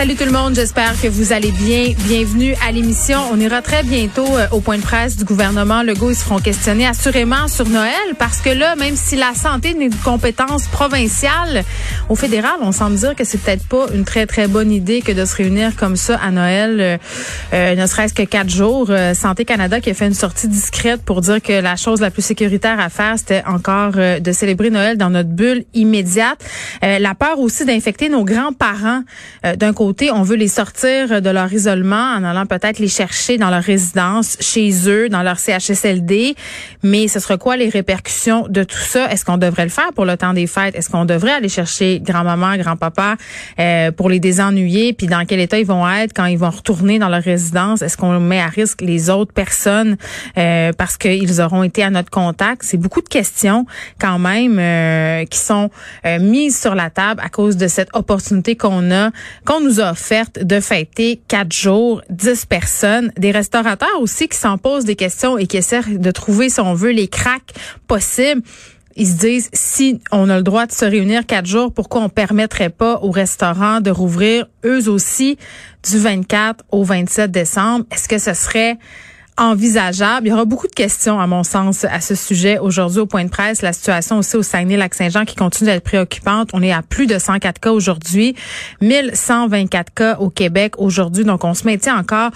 Salut 0.00 0.16
tout 0.16 0.24
le 0.24 0.32
monde, 0.32 0.54
j'espère 0.54 0.98
que 0.98 1.08
vous 1.08 1.34
allez 1.34 1.50
bien. 1.50 1.92
Bienvenue 2.06 2.54
à 2.66 2.72
l'émission. 2.72 3.18
On 3.30 3.38
ira 3.38 3.60
très 3.60 3.82
bientôt 3.82 4.24
euh, 4.34 4.46
au 4.50 4.60
point 4.60 4.78
de 4.78 4.82
presse 4.82 5.14
du 5.18 5.24
gouvernement 5.24 5.82
Legault. 5.82 6.08
Ils 6.08 6.16
seront 6.16 6.38
questionnés 6.38 6.86
assurément 6.86 7.48
sur 7.48 7.68
Noël 7.68 8.14
parce 8.18 8.40
que 8.40 8.48
là, 8.48 8.76
même 8.76 8.96
si 8.96 9.14
la 9.14 9.34
santé 9.34 9.74
n'est 9.74 9.84
une 9.84 9.94
compétence 9.94 10.68
provinciale, 10.68 11.64
au 12.08 12.14
fédéral, 12.14 12.54
on 12.62 12.72
semble 12.72 12.96
dire 12.96 13.14
que 13.14 13.24
c'est 13.24 13.36
peut-être 13.36 13.66
pas 13.68 13.88
une 13.92 14.06
très 14.06 14.24
très 14.24 14.48
bonne 14.48 14.72
idée 14.72 15.02
que 15.02 15.12
de 15.12 15.22
se 15.26 15.36
réunir 15.36 15.76
comme 15.76 15.96
ça 15.96 16.16
à 16.16 16.30
Noël, 16.30 16.80
euh, 16.80 16.96
euh, 17.52 17.74
ne 17.74 17.84
serait-ce 17.84 18.14
que 18.14 18.22
quatre 18.22 18.48
jours. 18.48 18.90
Santé 19.12 19.44
Canada 19.44 19.82
qui 19.82 19.90
a 19.90 19.94
fait 19.94 20.06
une 20.06 20.14
sortie 20.14 20.48
discrète 20.48 21.02
pour 21.02 21.20
dire 21.20 21.42
que 21.42 21.60
la 21.60 21.76
chose 21.76 22.00
la 22.00 22.10
plus 22.10 22.22
sécuritaire 22.22 22.80
à 22.80 22.88
faire, 22.88 23.18
c'était 23.18 23.42
encore 23.46 23.92
de 23.92 24.32
célébrer 24.32 24.70
Noël 24.70 24.96
dans 24.96 25.10
notre 25.10 25.28
bulle 25.28 25.64
immédiate. 25.74 26.42
la 26.80 27.14
peur 27.14 27.38
aussi 27.38 27.66
d'infecter 27.66 28.08
nos 28.08 28.24
grands-parents 28.24 29.02
d'un 29.58 29.74
côté 29.74 29.89
on 30.12 30.22
veut 30.22 30.36
les 30.36 30.48
sortir 30.48 31.22
de 31.22 31.30
leur 31.30 31.52
isolement 31.52 32.14
en 32.16 32.24
allant 32.24 32.46
peut-être 32.46 32.78
les 32.78 32.88
chercher 32.88 33.38
dans 33.38 33.50
leur 33.50 33.62
résidence, 33.62 34.36
chez 34.40 34.88
eux, 34.88 35.08
dans 35.08 35.22
leur 35.22 35.38
CHSLD. 35.38 36.34
Mais 36.82 37.08
ce 37.08 37.20
sera 37.20 37.38
quoi 37.38 37.56
les 37.56 37.68
répercussions 37.68 38.46
de 38.48 38.64
tout 38.64 38.78
ça? 38.78 39.10
Est-ce 39.10 39.24
qu'on 39.24 39.36
devrait 39.38 39.64
le 39.64 39.70
faire 39.70 39.92
pour 39.94 40.04
le 40.04 40.16
temps 40.16 40.32
des 40.32 40.46
fêtes? 40.46 40.74
Est-ce 40.74 40.90
qu'on 40.90 41.04
devrait 41.04 41.32
aller 41.32 41.48
chercher 41.48 42.00
grand-maman, 42.00 42.56
grand-papa 42.56 43.16
euh, 43.58 43.92
pour 43.92 44.08
les 44.08 44.20
désennuyer? 44.20 44.92
Puis 44.92 45.06
dans 45.06 45.24
quel 45.26 45.40
état 45.40 45.58
ils 45.58 45.66
vont 45.66 45.88
être 45.88 46.12
quand 46.14 46.26
ils 46.26 46.38
vont 46.38 46.50
retourner 46.50 46.98
dans 46.98 47.08
leur 47.08 47.22
résidence? 47.22 47.82
Est-ce 47.82 47.96
qu'on 47.96 48.18
met 48.20 48.40
à 48.40 48.48
risque 48.48 48.80
les 48.80 49.10
autres 49.10 49.32
personnes 49.32 49.96
euh, 50.36 50.72
parce 50.76 50.96
qu'ils 50.96 51.40
auront 51.40 51.62
été 51.62 51.82
à 51.82 51.90
notre 51.90 52.10
contact? 52.10 52.62
C'est 52.64 52.76
beaucoup 52.76 53.02
de 53.02 53.08
questions 53.08 53.66
quand 54.00 54.18
même 54.18 54.58
euh, 54.58 55.24
qui 55.26 55.38
sont 55.38 55.70
mises 56.20 56.60
sur 56.60 56.74
la 56.74 56.90
table 56.90 57.20
à 57.24 57.28
cause 57.28 57.56
de 57.56 57.68
cette 57.68 57.88
opportunité 57.94 58.56
qu'on 58.56 58.90
a, 58.90 59.10
qu'on 59.44 59.60
nous 59.60 59.69
offerte 59.78 60.42
de 60.42 60.58
fêter 60.58 61.20
quatre 61.28 61.52
jours, 61.52 62.02
dix 62.10 62.44
personnes. 62.46 63.12
Des 63.16 63.30
restaurateurs 63.30 64.00
aussi 64.00 64.28
qui 64.28 64.36
s'en 64.36 64.58
posent 64.58 64.84
des 64.84 64.96
questions 64.96 65.38
et 65.38 65.46
qui 65.46 65.58
essaient 65.58 65.82
de 65.82 66.10
trouver, 66.10 66.48
si 66.48 66.60
on 66.60 66.74
veut, 66.74 66.90
les 66.90 67.08
cracks 67.08 67.54
possibles 67.86 68.42
ils 68.96 69.06
se 69.06 69.16
disent 69.16 69.50
si 69.52 70.00
on 70.10 70.28
a 70.28 70.36
le 70.36 70.42
droit 70.42 70.66
de 70.66 70.72
se 70.72 70.84
réunir 70.84 71.24
quatre 71.24 71.46
jours, 71.46 71.72
pourquoi 71.72 72.02
on 72.02 72.08
permettrait 72.08 72.70
pas 72.70 72.98
aux 73.02 73.10
restaurants 73.10 73.80
de 73.80 73.90
rouvrir 73.90 74.46
eux 74.64 74.88
aussi 74.88 75.38
du 75.88 75.98
24 75.98 76.64
au 76.70 76.84
27 76.84 77.30
décembre? 77.30 77.86
Est-ce 77.92 78.08
que 78.08 78.18
ce 78.18 78.34
serait 78.34 78.78
envisageable. 79.36 80.26
Il 80.26 80.30
y 80.30 80.32
aura 80.32 80.44
beaucoup 80.44 80.66
de 80.66 80.74
questions, 80.74 81.18
à 81.20 81.26
mon 81.26 81.42
sens, 81.42 81.84
à 81.84 82.00
ce 82.00 82.14
sujet 82.14 82.58
aujourd'hui 82.58 83.00
au 83.00 83.06
point 83.06 83.24
de 83.24 83.30
presse. 83.30 83.62
La 83.62 83.72
situation 83.72 84.18
aussi 84.18 84.36
au 84.36 84.42
Saguenay-Lac-Saint-Jean 84.42 85.24
qui 85.24 85.36
continue 85.36 85.70
d'être 85.70 85.84
préoccupante. 85.84 86.50
On 86.52 86.62
est 86.62 86.72
à 86.72 86.82
plus 86.82 87.06
de 87.06 87.18
104 87.18 87.60
cas 87.60 87.72
aujourd'hui, 87.72 88.34
1124 88.80 89.94
cas 89.94 90.16
au 90.18 90.30
Québec 90.30 90.74
aujourd'hui. 90.78 91.24
Donc, 91.24 91.44
on 91.44 91.54
se 91.54 91.64
maintient 91.64 91.98
encore 91.98 92.30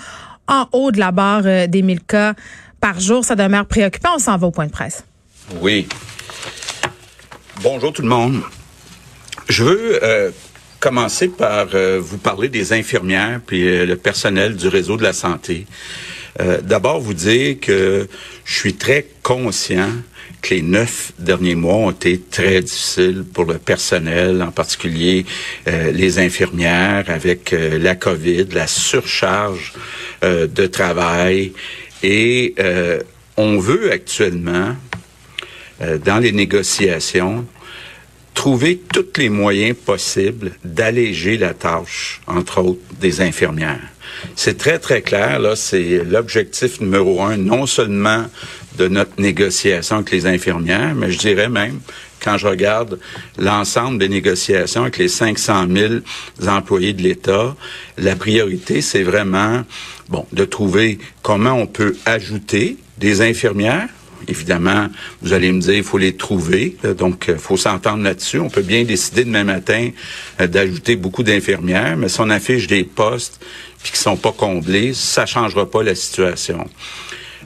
en 0.48 0.66
haut 0.72 0.90
de 0.90 0.98
la 0.98 1.12
barre 1.12 1.42
euh, 1.44 1.66
des 1.66 1.82
1000 1.82 2.00
cas 2.02 2.34
par 2.80 3.00
jour. 3.00 3.24
Ça 3.24 3.34
demeure 3.36 3.66
préoccupant. 3.66 4.10
On 4.16 4.18
s'en 4.18 4.36
va 4.36 4.46
au 4.46 4.50
point 4.50 4.66
de 4.66 4.72
presse. 4.72 5.04
Oui. 5.60 5.86
Bonjour 7.62 7.92
tout 7.92 8.02
le 8.02 8.08
monde. 8.08 8.40
Je 9.48 9.64
veux 9.64 10.02
euh, 10.02 10.30
commencer 10.80 11.28
par 11.28 11.68
euh, 11.74 12.00
vous 12.00 12.18
parler 12.18 12.48
des 12.48 12.72
infirmières 12.72 13.40
puis 13.46 13.86
le 13.86 13.96
personnel 13.96 14.56
du 14.56 14.68
réseau 14.68 14.96
de 14.96 15.02
la 15.02 15.12
santé. 15.12 15.66
Euh, 16.40 16.60
d'abord, 16.60 17.00
vous 17.00 17.14
dire 17.14 17.56
que 17.60 18.08
je 18.44 18.54
suis 18.54 18.74
très 18.74 19.06
conscient 19.22 19.90
que 20.42 20.54
les 20.54 20.62
neuf 20.62 21.12
derniers 21.18 21.54
mois 21.54 21.76
ont 21.76 21.90
été 21.90 22.20
très 22.20 22.60
difficiles 22.60 23.24
pour 23.32 23.44
le 23.44 23.58
personnel, 23.58 24.42
en 24.42 24.50
particulier 24.50 25.24
euh, 25.68 25.90
les 25.90 26.18
infirmières, 26.18 27.04
avec 27.08 27.52
euh, 27.52 27.78
la 27.78 27.94
COVID, 27.94 28.46
la 28.52 28.66
surcharge 28.66 29.72
de 30.22 30.66
travail. 30.66 31.52
Et 32.02 32.54
on 33.36 33.58
veut 33.58 33.92
actuellement, 33.92 34.74
dans 35.80 36.18
les 36.18 36.32
négociations, 36.32 37.44
trouver 38.34 38.80
tous 38.92 39.06
les 39.16 39.28
moyens 39.28 39.76
possibles 39.76 40.52
d'alléger 40.64 41.38
la 41.38 41.54
tâche, 41.54 42.20
entre 42.26 42.60
autres, 42.60 42.82
des 43.00 43.20
infirmières. 43.20 43.80
C'est 44.36 44.58
très, 44.58 44.78
très 44.78 45.02
clair, 45.02 45.38
là, 45.38 45.56
c'est 45.56 46.02
l'objectif 46.04 46.80
numéro 46.80 47.22
un, 47.22 47.36
non 47.36 47.66
seulement 47.66 48.26
de 48.76 48.88
notre 48.88 49.20
négociation 49.20 49.96
avec 49.96 50.10
les 50.10 50.26
infirmières, 50.26 50.94
mais 50.94 51.10
je 51.10 51.18
dirais 51.18 51.48
même, 51.48 51.80
quand 52.22 52.38
je 52.38 52.46
regarde 52.46 52.98
l'ensemble 53.38 53.98
des 53.98 54.08
négociations 54.08 54.82
avec 54.82 54.98
les 54.98 55.08
500 55.08 55.66
000 55.70 55.94
employés 56.46 56.92
de 56.92 57.02
l'État, 57.02 57.54
la 57.98 58.16
priorité, 58.16 58.80
c'est 58.80 59.02
vraiment, 59.02 59.62
bon, 60.08 60.26
de 60.32 60.44
trouver 60.44 60.98
comment 61.22 61.52
on 61.52 61.66
peut 61.66 61.96
ajouter 62.06 62.78
des 62.98 63.20
infirmières, 63.20 63.88
Évidemment, 64.28 64.88
vous 65.22 65.32
allez 65.32 65.52
me 65.52 65.60
dire, 65.60 65.74
il 65.74 65.84
faut 65.84 65.98
les 65.98 66.16
trouver. 66.16 66.76
donc, 66.96 67.26
il 67.28 67.38
faut 67.38 67.56
s'entendre 67.56 68.02
là-dessus. 68.02 68.38
On 68.38 68.50
peut 68.50 68.62
bien 68.62 68.84
décider 68.84 69.24
demain 69.24 69.44
matin 69.44 69.90
euh, 70.40 70.46
d'ajouter 70.46 70.96
beaucoup 70.96 71.22
d'infirmières, 71.22 71.96
mais 71.96 72.08
si 72.08 72.20
on 72.20 72.30
affiche 72.30 72.66
des 72.66 72.84
postes 72.84 73.40
puis 73.82 73.92
qui 73.92 73.98
sont 73.98 74.16
pas 74.16 74.32
comblés, 74.32 74.94
ça 74.94 75.26
changera 75.26 75.70
pas 75.70 75.82
la 75.82 75.94
situation. 75.94 76.66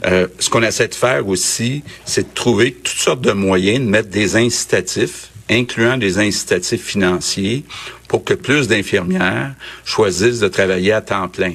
Euh, 0.07 0.29
ce 0.39 0.49
qu'on 0.51 0.63
essaie 0.63 0.87
de 0.87 0.95
faire 0.95 1.27
aussi, 1.27 1.83
c'est 2.05 2.23
de 2.23 2.35
trouver 2.35 2.73
toutes 2.73 2.99
sortes 2.99 3.21
de 3.21 3.33
moyens 3.33 3.81
de 3.81 3.91
mettre 3.91 4.09
des 4.09 4.37
incitatifs, 4.37 5.31
incluant 5.51 5.97
des 5.97 6.19
incitatifs 6.19 6.85
financiers, 6.85 7.65
pour 8.07 8.23
que 8.23 8.35
plus 8.35 8.69
d'infirmières 8.69 9.55
choisissent 9.85 10.39
de 10.39 10.49
travailler 10.49 10.93
à 10.93 11.01
temps 11.01 11.29
plein. 11.29 11.55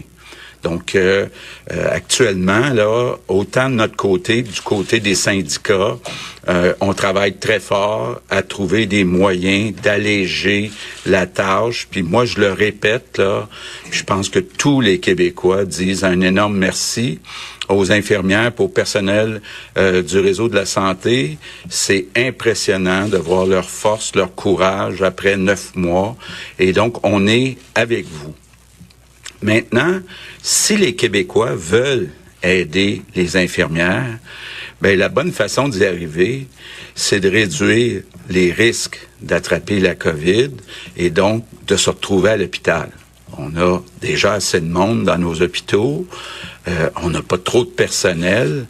Donc, 0.63 0.96
euh, 0.96 1.28
euh, 1.72 1.88
actuellement, 1.91 2.69
là, 2.69 3.16
autant 3.28 3.69
de 3.69 3.75
notre 3.75 3.97
côté, 3.97 4.41
du 4.41 4.62
côté 4.62 5.01
des 5.01 5.13
syndicats, 5.13 5.97
euh, 6.47 6.74
on 6.79 6.94
travaille 6.94 7.35
très 7.35 7.59
fort 7.59 8.22
à 8.29 8.41
trouver 8.41 8.85
des 8.85 9.03
moyens 9.03 9.74
d'alléger 9.75 10.72
la 11.06 11.28
tâche. 11.28 11.88
Puis 11.91 12.01
moi, 12.01 12.24
je 12.25 12.40
le 12.40 12.53
répète, 12.53 13.18
là, 13.18 13.50
je 13.91 14.03
pense 14.03 14.29
que 14.29 14.40
tous 14.40 14.79
les 14.79 15.00
Québécois 15.00 15.66
disent 15.66 16.06
un 16.06 16.22
énorme 16.22 16.57
merci 16.57 17.19
aux 17.69 17.91
infirmières, 17.91 18.51
au 18.59 18.68
personnel 18.68 19.41
du 19.78 20.19
réseau 20.19 20.50
de 20.50 20.56
la 20.56 20.66
santé. 20.66 21.38
C'est 21.69 22.07
impressionnant 22.16 23.07
de 23.07 23.18
voir 23.18 23.45
leur 23.45 23.69
force, 23.69 24.16
leur 24.16 24.35
courage 24.35 25.01
après 25.01 25.38
neuf 25.38 25.74
mois. 25.75 26.18
Et 26.59 26.74
donc, 26.74 27.06
on 27.06 27.25
est 27.25 27.57
avec 27.75 28.06
vous. 28.06 28.34
Maintenant, 29.44 30.00
si 30.42 30.78
les 30.78 30.96
Québécois 30.96 31.54
veulent 31.54 32.09
aider 32.42 33.02
les 33.14 33.36
infirmières, 33.36 34.18
ben 34.81 34.98
la 34.98 35.09
bonne 35.09 35.34
façon 35.34 35.68
d'y 35.68 35.84
arriver, 35.84 36.48
c'est 36.96 37.20
de 37.20 37.30
réduire 37.30 38.04
les 38.30 38.54
risques 38.54 39.06
d'attraper 39.22 39.81
la 39.81 39.96
COVID 39.96 40.52
et 40.96 41.09
donc 41.09 41.46
de 41.68 41.76
se 41.76 41.90
retrouver 41.90 42.30
à 42.31 42.38
l'hôpital. 42.38 42.90
On 43.38 43.58
a 43.58 43.81
déjà 44.00 44.34
assez 44.34 44.62
de 44.62 44.66
monde 44.66 45.04
dans 45.04 45.18
nos 45.18 45.42
hôpitaux, 45.42 46.08
euh, 46.70 46.90
on 47.02 47.10
n'a 47.10 47.22
pas 47.22 47.38
trop 47.38 47.66
de 47.66 47.70
personnel, 47.70 48.66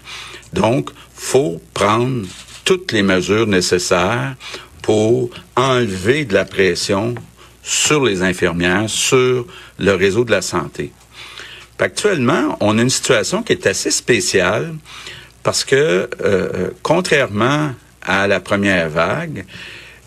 donc 0.53 0.89
faut 1.13 1.61
prendre 1.75 2.25
toutes 2.65 2.91
les 2.91 3.03
mesures 3.03 3.45
nécessaires 3.45 4.35
pour 4.81 5.29
enlever 5.55 6.25
de 6.25 6.33
la 6.33 6.45
pression 6.45 7.13
sur 7.63 8.03
les 8.03 8.21
infirmières, 8.21 8.89
sur 8.89 9.47
le 9.79 9.91
réseau 9.95 10.25
de 10.25 10.31
la 10.31 10.41
santé. 10.41 10.91
Actuellement, 11.79 12.57
on 12.61 12.77
a 12.77 12.81
une 12.81 12.89
situation 12.89 13.43
qui 13.43 13.51
est 13.51 13.67
assez 13.67 13.91
spéciale 13.91 14.73
parce 15.43 15.65
que, 15.65 15.75
euh, 15.75 16.07
euh, 16.21 16.69
contrairement 16.81 17.73
à 18.01 18.25
la 18.25 18.39
première 18.39 18.89
vague, 18.89 19.45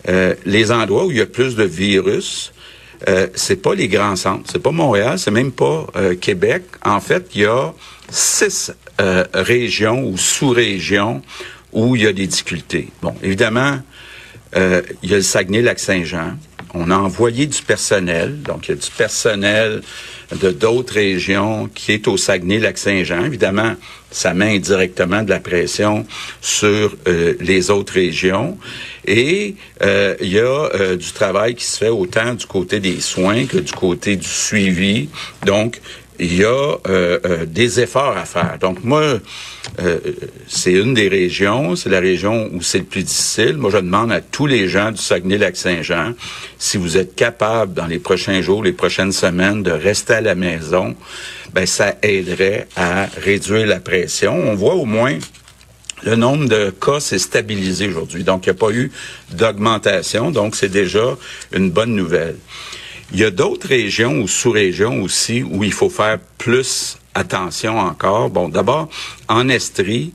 euh, 0.09 0.33
les 0.45 0.71
endroits 0.71 1.05
où 1.05 1.11
il 1.11 1.17
y 1.17 1.21
a 1.21 1.27
plus 1.27 1.55
de 1.55 1.63
virus, 1.63 2.51
euh, 3.07 3.27
c'est 3.35 3.61
pas 3.61 3.75
les 3.75 3.87
grands 3.87 4.15
centres, 4.15 4.49
c'est 4.51 4.61
pas 4.61 4.71
Montréal, 4.71 5.19
c'est 5.19 5.29
même 5.29 5.51
pas 5.51 5.85
Québec. 6.19 6.63
En 6.83 6.99
fait, 6.99 7.27
il 7.35 7.41
y 7.41 7.45
a 7.45 7.71
six 8.09 8.71
régions 9.33 10.03
ou 10.03 10.17
sous-régions 10.17 11.21
où 11.71 11.95
il 11.95 12.03
y 12.03 12.07
a 12.07 12.13
des 12.13 12.25
difficultés. 12.25 12.89
Bon, 13.03 13.13
évidemment, 13.21 13.77
il 14.55 15.09
y 15.09 15.13
a 15.13 15.17
le 15.17 15.21
Saguenay-Lac-Saint-Jean, 15.21 16.37
on 16.73 16.91
a 16.91 16.95
envoyé 16.95 17.45
du 17.45 17.61
personnel, 17.61 18.41
donc 18.41 18.67
il 18.67 18.71
y 18.71 18.73
a 18.73 18.77
du 18.77 18.91
personnel 18.91 19.81
de 20.31 20.51
d'autres 20.51 20.95
régions 20.95 21.69
qui 21.73 21.93
est 21.93 22.07
au 22.07 22.17
Saguenay-Lac-Saint-Jean. 22.17 23.23
Évidemment, 23.23 23.75
ça 24.11 24.33
met 24.33 24.55
indirectement 24.55 25.23
de 25.23 25.29
la 25.29 25.39
pression 25.39 26.05
sur 26.41 26.95
euh, 27.07 27.35
les 27.39 27.69
autres 27.69 27.93
régions. 27.93 28.57
Et 29.05 29.55
euh, 29.81 30.15
il 30.21 30.33
y 30.33 30.39
a 30.39 30.43
euh, 30.43 30.97
du 30.97 31.11
travail 31.13 31.55
qui 31.55 31.63
se 31.63 31.77
fait 31.77 31.89
autant 31.89 32.33
du 32.33 32.45
côté 32.45 32.79
des 32.79 32.99
soins 32.99 33.45
que 33.45 33.57
du 33.57 33.71
côté 33.71 34.17
du 34.17 34.27
suivi. 34.27 35.09
Donc, 35.45 35.79
il 36.19 36.35
y 36.35 36.43
a 36.43 36.47
euh, 36.47 37.19
euh, 37.25 37.45
des 37.45 37.79
efforts 37.79 38.17
à 38.17 38.25
faire. 38.25 38.57
Donc 38.59 38.83
moi, 38.83 39.19
euh, 39.79 39.99
c'est 40.47 40.71
une 40.71 40.93
des 40.93 41.07
régions, 41.07 41.75
c'est 41.75 41.89
la 41.89 41.99
région 41.99 42.49
où 42.53 42.61
c'est 42.61 42.79
le 42.79 42.85
plus 42.85 43.03
difficile. 43.03 43.57
Moi, 43.57 43.69
je 43.71 43.77
demande 43.77 44.11
à 44.11 44.21
tous 44.21 44.47
les 44.47 44.67
gens 44.67 44.91
du 44.91 45.01
Saguenay-Lac-Saint-Jean 45.01 46.13
si 46.57 46.77
vous 46.77 46.97
êtes 46.97 47.15
capables 47.15 47.73
dans 47.73 47.87
les 47.87 47.99
prochains 47.99 48.41
jours, 48.41 48.63
les 48.63 48.73
prochaines 48.73 49.11
semaines, 49.11 49.63
de 49.63 49.71
rester 49.71 50.13
à 50.13 50.21
la 50.21 50.35
maison. 50.35 50.95
Ben 51.53 51.65
ça 51.65 51.95
aiderait 52.01 52.67
à 52.75 53.07
réduire 53.23 53.67
la 53.67 53.79
pression. 53.79 54.33
On 54.33 54.55
voit 54.55 54.75
au 54.75 54.85
moins 54.85 55.17
le 56.03 56.15
nombre 56.15 56.47
de 56.47 56.69
cas 56.69 56.99
s'est 56.99 57.19
stabilisé 57.19 57.87
aujourd'hui. 57.87 58.23
Donc, 58.23 58.45
il 58.45 58.49
n'y 58.49 58.55
a 58.55 58.59
pas 58.59 58.71
eu 58.71 58.91
d'augmentation. 59.31 60.31
Donc, 60.31 60.55
c'est 60.55 60.69
déjà 60.69 61.17
une 61.51 61.71
bonne 61.71 61.95
nouvelle. 61.95 62.35
Il 63.13 63.19
y 63.19 63.23
a 63.23 63.31
d'autres 63.31 63.67
régions 63.67 64.19
ou 64.19 64.27
sous-régions 64.27 65.01
aussi 65.01 65.41
où 65.41 65.63
il 65.63 65.71
faut 65.71 65.89
faire 65.89 66.19
plus 66.37 66.97
attention 67.13 67.79
encore. 67.79 68.29
Bon, 68.29 68.49
d'abord, 68.49 68.89
en 69.29 69.47
Estrie, 69.47 70.13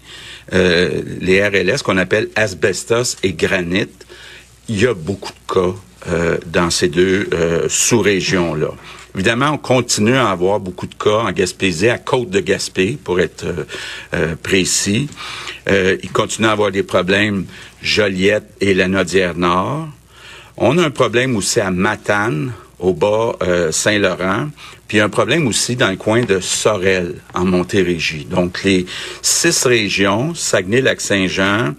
euh, 0.52 1.02
les 1.20 1.46
RLS 1.46 1.82
qu'on 1.82 1.96
appelle 1.96 2.28
asbestos 2.36 3.16
et 3.22 3.32
granit, 3.32 3.88
il 4.68 4.80
y 4.80 4.86
a 4.86 4.94
beaucoup 4.94 5.32
de 5.32 5.54
cas 5.54 5.74
euh, 6.08 6.38
dans 6.46 6.70
ces 6.70 6.88
deux 6.88 7.28
euh, 7.32 7.66
sous-régions-là. 7.68 8.70
Évidemment, 9.14 9.50
on 9.52 9.58
continue 9.58 10.16
à 10.16 10.30
avoir 10.30 10.60
beaucoup 10.60 10.86
de 10.86 10.94
cas 10.94 11.20
en 11.20 11.32
Gaspésie, 11.32 11.88
à 11.88 11.98
Côte 11.98 12.30
de 12.30 12.40
Gaspé, 12.40 12.98
pour 13.02 13.20
être 13.20 13.44
précis. 14.42 15.06
il 15.68 16.12
continue 16.12 16.48
à 16.48 16.52
avoir 16.52 16.70
des 16.70 16.82
problèmes 16.82 17.44
Joliette 17.82 18.48
et 18.62 18.72
la 18.72 18.88
Nodière-Nord. 18.88 19.88
On 20.56 20.78
a 20.78 20.86
un 20.86 20.90
problème 20.90 21.36
aussi 21.36 21.60
à 21.60 21.70
Matane, 21.70 22.52
au 22.82 22.92
bas 22.92 23.36
euh, 23.42 23.72
Saint-Laurent. 23.72 24.48
Puis 24.88 25.00
un 25.00 25.08
problème 25.08 25.46
aussi 25.46 25.74
dans 25.74 25.88
le 25.88 25.96
coin 25.96 26.22
de 26.22 26.40
Sorel, 26.40 27.14
en 27.32 27.46
Montérégie. 27.46 28.26
Donc 28.26 28.62
les 28.62 28.84
six 29.22 29.64
régions, 29.64 30.34
Saguenay-Lac-Saint-Jean, 30.34 31.74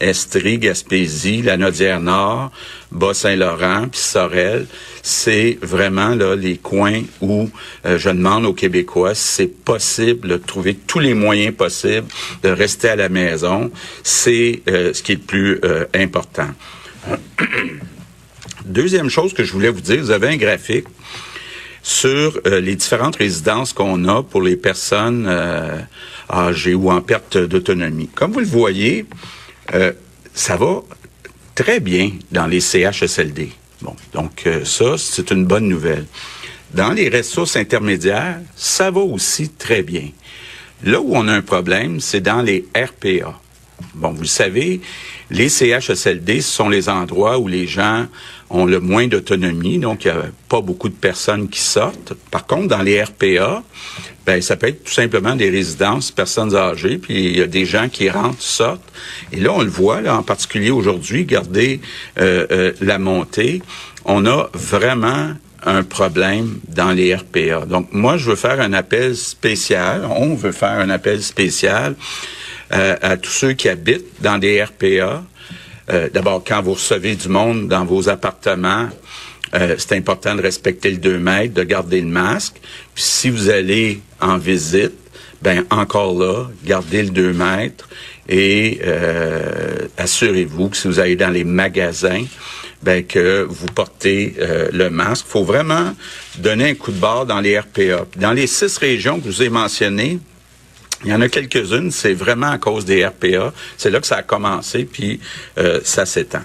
Estrie, 0.00 0.58
Gaspésie, 0.58 1.40
la 1.40 1.56
Nodière-Nord, 1.56 2.50
Bas-Saint-Laurent, 2.92 3.86
puis 3.90 4.00
Sorel, 4.00 4.66
c'est 5.02 5.58
vraiment 5.62 6.14
là 6.14 6.36
les 6.36 6.58
coins 6.58 7.02
où 7.22 7.48
euh, 7.86 7.96
je 7.98 8.10
demande 8.10 8.44
aux 8.44 8.52
Québécois 8.52 9.14
si 9.14 9.28
c'est 9.28 9.64
possible 9.64 10.28
de 10.28 10.36
trouver 10.36 10.74
tous 10.74 10.98
les 10.98 11.14
moyens 11.14 11.54
possibles 11.54 12.08
de 12.42 12.50
rester 12.50 12.90
à 12.90 12.96
la 12.96 13.08
maison. 13.08 13.70
C'est 14.02 14.60
euh, 14.68 14.92
ce 14.92 15.02
qui 15.02 15.12
est 15.12 15.16
le 15.16 15.20
plus 15.22 15.60
important. 15.94 16.48
Deuxième 18.68 19.08
chose 19.08 19.32
que 19.32 19.44
je 19.44 19.52
voulais 19.52 19.70
vous 19.70 19.80
dire, 19.80 19.98
vous 19.98 20.10
avez 20.10 20.28
un 20.28 20.36
graphique 20.36 20.84
sur 21.82 22.38
euh, 22.46 22.60
les 22.60 22.76
différentes 22.76 23.16
résidences 23.16 23.72
qu'on 23.72 24.06
a 24.06 24.22
pour 24.22 24.42
les 24.42 24.56
personnes 24.56 25.24
euh, 25.26 25.78
âgées 26.30 26.74
ou 26.74 26.90
en 26.90 27.00
perte 27.00 27.38
d'autonomie. 27.38 28.10
Comme 28.14 28.32
vous 28.32 28.40
le 28.40 28.46
voyez, 28.46 29.06
euh, 29.72 29.92
ça 30.34 30.56
va 30.56 30.82
très 31.54 31.80
bien 31.80 32.10
dans 32.30 32.46
les 32.46 32.60
CHSLD. 32.60 33.48
Bon, 33.80 33.96
donc 34.12 34.46
ça, 34.64 34.98
c'est 34.98 35.30
une 35.30 35.46
bonne 35.46 35.66
nouvelle. 35.66 36.04
Dans 36.74 36.92
les 36.92 37.08
ressources 37.08 37.56
intermédiaires, 37.56 38.38
ça 38.54 38.90
va 38.90 39.00
aussi 39.00 39.48
très 39.48 39.82
bien. 39.82 40.10
Là 40.84 41.00
où 41.00 41.16
on 41.16 41.26
a 41.26 41.32
un 41.32 41.42
problème, 41.42 42.00
c'est 42.00 42.20
dans 42.20 42.42
les 42.42 42.66
RPA. 42.76 43.40
Bon, 43.94 44.10
vous 44.10 44.22
le 44.22 44.26
savez, 44.26 44.80
les 45.30 45.48
CHSLD, 45.48 46.40
ce 46.40 46.52
sont 46.52 46.68
les 46.68 46.88
endroits 46.88 47.38
où 47.38 47.48
les 47.48 47.66
gens 47.66 48.06
ont 48.50 48.64
le 48.64 48.80
moins 48.80 49.06
d'autonomie, 49.06 49.78
donc 49.78 50.04
il 50.04 50.12
n'y 50.12 50.18
a 50.18 50.24
pas 50.48 50.60
beaucoup 50.60 50.88
de 50.88 50.94
personnes 50.94 51.48
qui 51.48 51.60
sortent. 51.60 52.14
Par 52.30 52.46
contre, 52.46 52.68
dans 52.68 52.82
les 52.82 53.02
RPA, 53.02 53.62
ben 54.26 54.42
ça 54.42 54.56
peut 54.56 54.68
être 54.68 54.84
tout 54.84 54.92
simplement 54.92 55.36
des 55.36 55.50
résidences, 55.50 56.10
personnes 56.10 56.54
âgées, 56.54 56.98
puis 56.98 57.26
il 57.26 57.38
y 57.38 57.42
a 57.42 57.46
des 57.46 57.64
gens 57.64 57.88
qui 57.88 58.10
rentrent, 58.10 58.42
sortent. 58.42 58.92
Et 59.32 59.40
là, 59.40 59.52
on 59.52 59.62
le 59.62 59.70
voit, 59.70 60.00
là, 60.00 60.16
en 60.16 60.22
particulier 60.22 60.70
aujourd'hui, 60.70 61.20
regardez 61.20 61.80
euh, 62.18 62.46
euh, 62.50 62.72
la 62.80 62.98
montée. 62.98 63.62
On 64.04 64.26
a 64.26 64.50
vraiment 64.54 65.32
un 65.64 65.82
problème 65.82 66.58
dans 66.68 66.92
les 66.92 67.14
RPA. 67.14 67.66
Donc, 67.66 67.88
moi, 67.92 68.16
je 68.16 68.30
veux 68.30 68.36
faire 68.36 68.60
un 68.60 68.72
appel 68.72 69.16
spécial. 69.16 70.06
On 70.10 70.34
veut 70.34 70.52
faire 70.52 70.78
un 70.78 70.90
appel 70.90 71.22
spécial 71.22 71.96
euh, 72.72 72.96
à 73.02 73.16
tous 73.16 73.30
ceux 73.30 73.52
qui 73.52 73.68
habitent 73.68 74.20
dans 74.20 74.38
des 74.38 74.62
RPA. 74.62 75.24
Euh, 75.90 76.08
D'abord, 76.12 76.42
quand 76.46 76.62
vous 76.62 76.74
recevez 76.74 77.14
du 77.14 77.28
monde 77.28 77.68
dans 77.68 77.84
vos 77.84 78.08
appartements, 78.08 78.88
euh, 79.54 79.76
c'est 79.78 79.96
important 79.96 80.34
de 80.34 80.42
respecter 80.42 80.90
le 80.90 80.98
2 80.98 81.18
mètres, 81.18 81.54
de 81.54 81.62
garder 81.62 82.00
le 82.00 82.08
masque. 82.08 82.56
Puis 82.94 83.04
si 83.04 83.30
vous 83.30 83.48
allez 83.48 84.00
en 84.20 84.36
visite, 84.38 84.94
ben 85.40 85.64
encore 85.70 86.18
là, 86.18 86.48
gardez 86.64 87.02
le 87.04 87.10
2 87.10 87.32
mètres 87.32 87.88
et 88.28 88.80
euh, 88.84 89.86
assurez-vous 89.96 90.70
que 90.70 90.76
si 90.76 90.88
vous 90.88 90.98
allez 90.98 91.16
dans 91.16 91.30
les 91.30 91.44
magasins, 91.44 92.24
ben 92.82 93.04
que 93.04 93.46
vous 93.48 93.66
portez 93.66 94.34
euh, 94.40 94.68
le 94.72 94.90
masque. 94.90 95.24
Il 95.28 95.32
faut 95.32 95.44
vraiment 95.44 95.94
donner 96.38 96.70
un 96.70 96.74
coup 96.74 96.92
de 96.92 96.98
barre 96.98 97.24
dans 97.24 97.40
les 97.40 97.58
RPA. 97.58 98.06
Dans 98.16 98.32
les 98.32 98.46
six 98.46 98.76
régions 98.78 99.20
que 99.20 99.30
je 99.30 99.36
vous 99.36 99.42
ai 99.44 99.48
mentionnées, 99.48 100.18
il 101.04 101.10
y 101.10 101.14
en 101.14 101.20
a 101.20 101.28
quelques-unes, 101.28 101.90
c'est 101.90 102.14
vraiment 102.14 102.50
à 102.50 102.58
cause 102.58 102.84
des 102.84 103.06
RPA. 103.06 103.52
C'est 103.76 103.90
là 103.90 104.00
que 104.00 104.06
ça 104.06 104.16
a 104.16 104.22
commencé, 104.22 104.84
puis 104.84 105.20
euh, 105.58 105.80
ça 105.84 106.06
s'étend. 106.06 106.42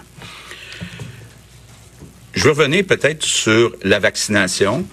Je 2.33 2.45
vais 2.45 2.49
revenir 2.49 2.83
peut-être 2.85 3.23
sur 3.23 3.75
la 3.83 3.99
vaccination. 3.99 4.85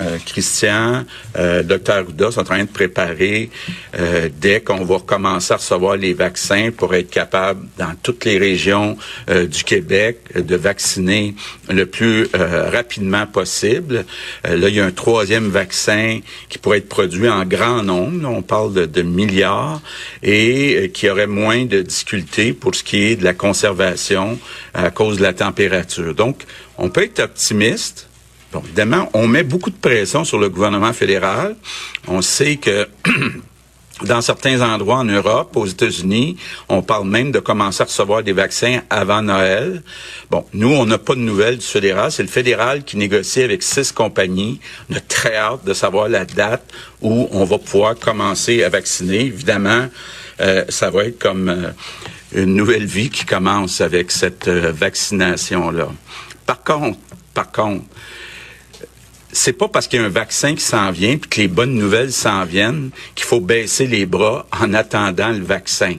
Euh, 0.00 0.18
Christian, 0.24 1.04
euh, 1.36 1.62
docteur 1.62 2.04
Houda 2.08 2.32
sont 2.32 2.40
en 2.40 2.44
train 2.44 2.64
de 2.64 2.68
préparer 2.68 3.50
euh, 3.98 4.28
dès 4.40 4.60
qu'on 4.60 4.84
va 4.84 4.96
recommencer 4.96 5.52
à 5.52 5.56
recevoir 5.56 5.96
les 5.96 6.12
vaccins 6.12 6.70
pour 6.76 6.94
être 6.94 7.10
capable 7.10 7.66
dans 7.78 7.94
toutes 8.02 8.24
les 8.24 8.38
régions 8.38 8.96
euh, 9.30 9.46
du 9.46 9.62
Québec 9.62 10.18
de 10.34 10.56
vacciner 10.56 11.34
le 11.68 11.86
plus 11.86 12.28
rapidement 12.32 13.26
possible. 13.26 14.04
là, 14.44 14.68
il 14.68 14.74
y 14.74 14.80
a 14.80 14.84
un 14.84 14.90
troisième 14.90 15.48
vaccin 15.48 16.20
qui 16.48 16.58
pourrait 16.58 16.78
être 16.78 16.88
produit 16.88 17.28
en 17.28 17.44
grand 17.44 17.82
nombre. 17.82 18.28
On 18.28 18.42
parle 18.42 18.72
de, 18.72 18.86
de 18.86 19.02
milliards 19.02 19.80
et 20.22 20.90
qui 20.94 21.08
aurait 21.08 21.26
moins 21.26 21.64
de 21.64 21.82
difficultés 21.82 22.52
pour 22.52 22.74
ce 22.74 22.82
qui 22.82 23.04
est 23.04 23.16
de 23.16 23.24
la 23.24 23.34
conservation 23.34 24.38
à 24.74 24.90
cause 24.90 25.18
de 25.18 25.22
la 25.22 25.32
température. 25.32 26.14
Donc, 26.14 26.44
on 26.78 26.88
peut 26.90 27.02
être 27.02 27.20
optimiste 27.20 28.08
Bon, 28.50 28.62
évidemment, 28.64 29.10
on 29.12 29.28
met 29.28 29.42
beaucoup 29.42 29.68
de 29.68 29.76
pression 29.76 30.24
sur 30.24 30.38
le 30.38 30.48
gouvernement 30.48 30.94
fédéral. 30.94 31.54
On 32.06 32.22
sait 32.22 32.56
que 32.56 32.88
dans 34.04 34.22
certains 34.22 34.62
endroits 34.62 34.96
en 34.96 35.04
Europe, 35.04 35.54
aux 35.54 35.66
États-Unis, 35.66 36.38
on 36.70 36.80
parle 36.80 37.06
même 37.06 37.30
de 37.30 37.40
commencer 37.40 37.82
à 37.82 37.84
recevoir 37.84 38.22
des 38.22 38.32
vaccins 38.32 38.80
avant 38.88 39.20
Noël. 39.20 39.82
Bon, 40.30 40.46
nous, 40.54 40.70
on 40.70 40.86
n'a 40.86 40.96
pas 40.96 41.14
de 41.14 41.20
nouvelles 41.20 41.58
du 41.58 41.66
fédéral. 41.66 42.10
C'est 42.10 42.22
le 42.22 42.28
fédéral 42.30 42.84
qui 42.84 42.96
négocie 42.96 43.42
avec 43.42 43.62
six 43.62 43.92
compagnies. 43.92 44.60
On 44.90 44.96
a 44.96 45.00
très 45.00 45.36
hâte 45.36 45.66
de 45.66 45.74
savoir 45.74 46.08
la 46.08 46.24
date 46.24 46.72
où 47.02 47.28
on 47.30 47.44
va 47.44 47.58
pouvoir 47.58 47.96
commencer 47.96 48.64
à 48.64 48.70
vacciner. 48.70 49.26
Évidemment, 49.26 49.88
euh, 50.40 50.64
ça 50.70 50.88
va 50.88 51.04
être 51.04 51.18
comme 51.18 51.50
euh, 51.50 51.70
une 52.32 52.54
nouvelle 52.54 52.86
vie 52.86 53.10
qui 53.10 53.26
commence 53.26 53.82
avec 53.82 54.10
cette 54.10 54.48
euh, 54.48 54.72
vaccination-là. 54.72 55.88
Par 56.48 56.62
contre, 56.62 56.98
par 57.34 57.52
contre, 57.52 57.84
c'est 59.30 59.52
pas 59.52 59.68
parce 59.68 59.86
qu'il 59.86 60.00
y 60.00 60.02
a 60.02 60.06
un 60.06 60.08
vaccin 60.08 60.54
qui 60.54 60.62
s'en 60.62 60.90
vient 60.90 61.18
puis 61.18 61.28
que 61.28 61.40
les 61.42 61.48
bonnes 61.48 61.74
nouvelles 61.74 62.10
s'en 62.10 62.46
viennent 62.46 62.88
qu'il 63.14 63.26
faut 63.26 63.42
baisser 63.42 63.86
les 63.86 64.06
bras 64.06 64.46
en 64.58 64.72
attendant 64.72 65.28
le 65.28 65.44
vaccin. 65.44 65.96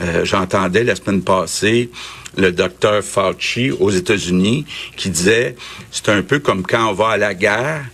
Euh, 0.00 0.24
j'entendais 0.24 0.82
la 0.82 0.96
semaine 0.96 1.22
passée 1.22 1.90
le 2.36 2.50
docteur 2.50 3.04
Fauci 3.04 3.70
aux 3.70 3.90
États-Unis 3.90 4.66
qui 4.96 5.10
disait 5.10 5.54
c'est 5.92 6.08
un 6.08 6.22
peu 6.22 6.40
comme 6.40 6.64
quand 6.64 6.90
on 6.90 6.92
va 6.92 7.10
à 7.10 7.16
la 7.16 7.32
guerre, 7.32 7.84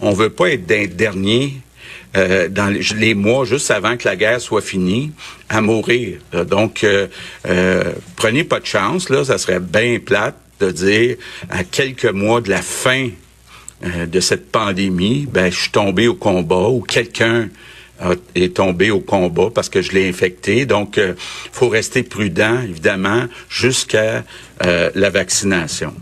on 0.00 0.14
veut 0.14 0.30
pas 0.30 0.52
être 0.52 0.64
d'un 0.64 0.86
dernier 0.86 1.60
euh, 2.16 2.48
dans 2.48 2.74
les, 2.96 3.14
mois 3.14 3.44
juste 3.44 3.70
avant 3.70 3.98
que 3.98 4.08
la 4.08 4.16
guerre 4.16 4.40
soit 4.40 4.62
finie 4.62 5.12
à 5.50 5.60
mourir. 5.60 6.20
Donc 6.48 6.84
euh, 6.84 7.06
prenez 8.16 8.44
pas 8.44 8.60
de 8.60 8.66
chance 8.66 9.10
là, 9.10 9.26
ça 9.26 9.36
serait 9.36 9.60
bien 9.60 9.98
plate 10.02 10.39
de 10.60 10.70
dire 10.70 11.16
à 11.48 11.64
quelques 11.64 12.04
mois 12.04 12.40
de 12.40 12.50
la 12.50 12.62
fin 12.62 13.08
euh, 13.84 14.06
de 14.06 14.20
cette 14.20 14.52
pandémie, 14.52 15.26
ben, 15.30 15.50
je 15.50 15.58
suis 15.58 15.70
tombé 15.70 16.06
au 16.06 16.14
combat 16.14 16.68
ou 16.68 16.80
quelqu'un 16.80 17.48
est 18.34 18.56
tombé 18.56 18.90
au 18.90 19.00
combat 19.00 19.50
parce 19.54 19.68
que 19.68 19.82
je 19.82 19.92
l'ai 19.92 20.08
infecté. 20.08 20.64
Donc, 20.64 20.94
il 20.96 21.02
euh, 21.02 21.14
faut 21.52 21.68
rester 21.68 22.02
prudent, 22.02 22.62
évidemment, 22.62 23.26
jusqu'à 23.50 24.24
euh, 24.64 24.90
la 24.94 25.10
vaccination. 25.10 25.92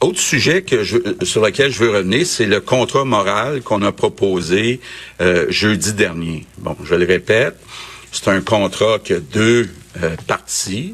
Autre 0.00 0.18
sujet 0.18 0.62
que 0.62 0.82
je, 0.82 0.96
sur 1.22 1.44
lequel 1.44 1.72
je 1.72 1.78
veux 1.78 1.90
revenir, 1.90 2.26
c'est 2.26 2.46
le 2.46 2.60
contrat 2.60 3.04
moral 3.04 3.62
qu'on 3.62 3.82
a 3.82 3.90
proposé 3.90 4.78
jeudi 5.48 5.92
dernier. 5.92 6.46
Bon, 6.58 6.76
je 6.84 6.94
le 6.94 7.04
répète, 7.04 7.56
c'est 8.12 8.28
un 8.28 8.40
contrat 8.40 9.00
qui 9.02 9.14
a 9.14 9.18
deux 9.18 9.68
euh. 10.02 10.16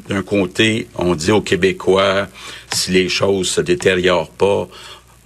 D'un 0.07 0.21
côté, 0.23 0.87
on 0.95 1.15
dit 1.15 1.31
aux 1.31 1.41
Québécois, 1.41 2.27
si 2.73 2.91
les 2.91 3.09
choses 3.09 3.49
se 3.49 3.61
détériorent 3.61 4.29
pas, 4.29 4.67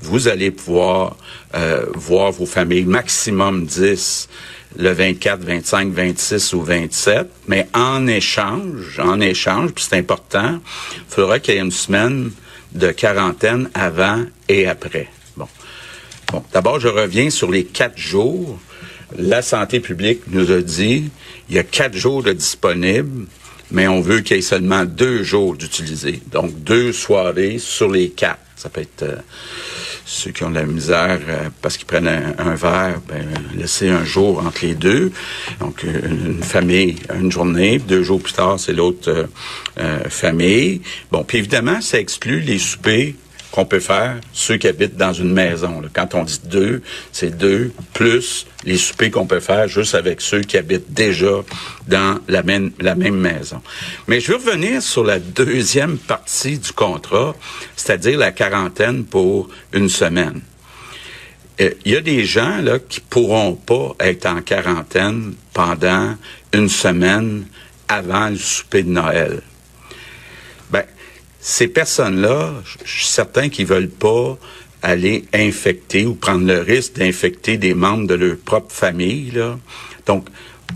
vous 0.01 0.27
allez 0.27 0.51
pouvoir 0.51 1.17
euh, 1.55 1.86
voir 1.95 2.31
vos 2.31 2.45
familles 2.45 2.86
maximum 2.86 3.65
10 3.65 4.29
le 4.77 4.91
24, 4.91 5.43
25, 5.43 5.91
26 5.91 6.53
ou 6.53 6.62
27, 6.62 7.27
mais 7.48 7.67
en 7.74 8.05
échange, 8.07 9.00
en 9.00 9.19
échange, 9.19 9.71
puis 9.71 9.86
c'est 9.89 9.98
important, 9.98 10.59
il 10.95 11.13
faudra 11.13 11.39
qu'il 11.39 11.55
y 11.55 11.57
ait 11.57 11.62
une 11.62 11.71
semaine 11.71 12.31
de 12.74 12.91
quarantaine 12.91 13.69
avant 13.74 14.24
et 14.48 14.67
après. 14.67 15.07
Bon. 15.36 15.48
Bon, 16.31 16.43
d'abord, 16.53 16.79
je 16.79 16.88
reviens 16.88 17.31
sur 17.31 17.50
les 17.50 17.65
quatre 17.65 17.98
jours. 17.98 18.59
La 19.17 19.41
santé 19.41 19.79
publique 19.79 20.21
nous 20.27 20.51
a 20.51 20.62
dit, 20.62 21.09
il 21.50 21.55
y 21.55 21.59
a 21.59 21.63
quatre 21.63 21.95
jours 21.95 22.21
de 22.21 22.31
disponibles, 22.31 23.25
mais 23.71 23.88
on 23.88 24.01
veut 24.01 24.21
qu'il 24.21 24.35
y 24.35 24.39
ait 24.39 24.43
seulement 24.43 24.85
deux 24.85 25.23
jours 25.23 25.55
d'utilisés. 25.55 26.21
Donc, 26.31 26.63
deux 26.63 26.91
soirées 26.91 27.57
sur 27.59 27.89
les 27.89 28.09
quatre. 28.09 28.39
Ça 28.55 28.69
peut 28.69 28.81
être... 28.81 29.03
Euh, 29.03 29.15
ceux 30.11 30.31
qui 30.31 30.43
ont 30.43 30.49
de 30.49 30.55
la 30.55 30.63
misère 30.63 31.19
euh, 31.29 31.49
parce 31.61 31.77
qu'ils 31.77 31.85
prennent 31.85 32.07
un, 32.07 32.55
verre, 32.55 32.99
ben, 33.07 33.27
laisser 33.55 33.89
un 33.89 34.03
jour 34.03 34.43
entre 34.43 34.65
les 34.65 34.73
deux. 34.73 35.11
Donc, 35.59 35.85
euh, 35.85 36.01
une 36.03 36.41
famille, 36.41 36.95
une 37.13 37.31
journée, 37.31 37.77
deux 37.77 38.01
jours 38.01 38.19
plus 38.19 38.33
tard, 38.33 38.59
c'est 38.59 38.73
l'autre 38.73 39.27
famille. 40.09 40.81
Bon, 41.11 41.23
puis 41.23 41.38
évidemment, 41.38 41.79
ça 41.79 41.99
exclut 41.99 42.39
les 42.39 42.57
soupers 42.57 43.13
qu'on 43.51 43.65
peut 43.65 43.79
faire 43.79 44.18
ceux 44.34 44.58
qui 44.58 44.68
habitent 44.68 44.98
dans 44.98 45.13
une 45.13 45.34
maison. 45.34 45.82
Quand 45.94 46.13
on 46.15 46.24
dit 46.24 46.39
deux, 46.46 46.82
c'est 47.12 47.36
deux 47.36 47.72
plus 47.94 48.46
les 48.63 48.77
soupers 48.77 49.12
qu'on 49.12 49.25
peut 49.25 49.39
faire 49.39 49.68
juste 49.68 49.96
avec 49.96 50.22
ceux 50.22 50.41
qui 50.41 50.58
habitent 50.58 50.94
déjà 50.94 51.41
dans 51.88 52.20
la 52.27 52.44
même, 52.44 52.72
la 52.79 52.96
même 52.96 53.15
maison. 53.15 53.62
Mais 54.08 54.20
je 54.20 54.32
veux 54.32 54.38
revenir 54.38 54.82
sur 54.82 55.03
la 55.03 55.20
deuxième 55.20 55.98
partie 55.98 56.60
du 56.60 56.72
contrat, 56.72 57.36
c'est-à-dire 57.75 58.20
la 58.20 58.32
quarantaine 58.32 59.06
pour 59.06 59.50
une 59.74 59.89
semaine. 59.89 60.41
Euh, 61.62 61.72
il 61.86 61.94
y 61.94 61.96
a 61.98 62.01
des 62.01 62.25
gens 62.25 62.62
là 62.62 62.79
qui 62.79 63.00
pourront 63.01 63.56
pas 63.56 63.96
être 64.00 64.25
en 64.27 64.41
quarantaine 64.41 65.34
pendant 65.53 66.15
une 66.53 66.70
semaine 66.70 67.46
avant 67.88 68.29
le 68.29 68.38
souper 68.38 68.84
de 68.84 68.89
Noël 68.89 69.41
ces 71.39 71.67
personnes-là, 71.67 72.53
je 72.84 72.91
suis 72.91 73.05
certain 73.05 73.50
qu'ils 73.50 73.65
veulent 73.65 73.89
pas 73.89 74.38
aller 74.81 75.25
infecter 75.34 76.05
ou 76.05 76.15
prendre 76.15 76.46
le 76.46 76.62
risque 76.62 76.93
d'infecter 76.93 77.58
des 77.58 77.74
membres 77.74 78.08
de 78.08 78.15
leur 78.15 78.38
propre 78.38 78.74
famille. 78.74 79.31
Là. 79.31 79.58
Donc, 80.05 80.27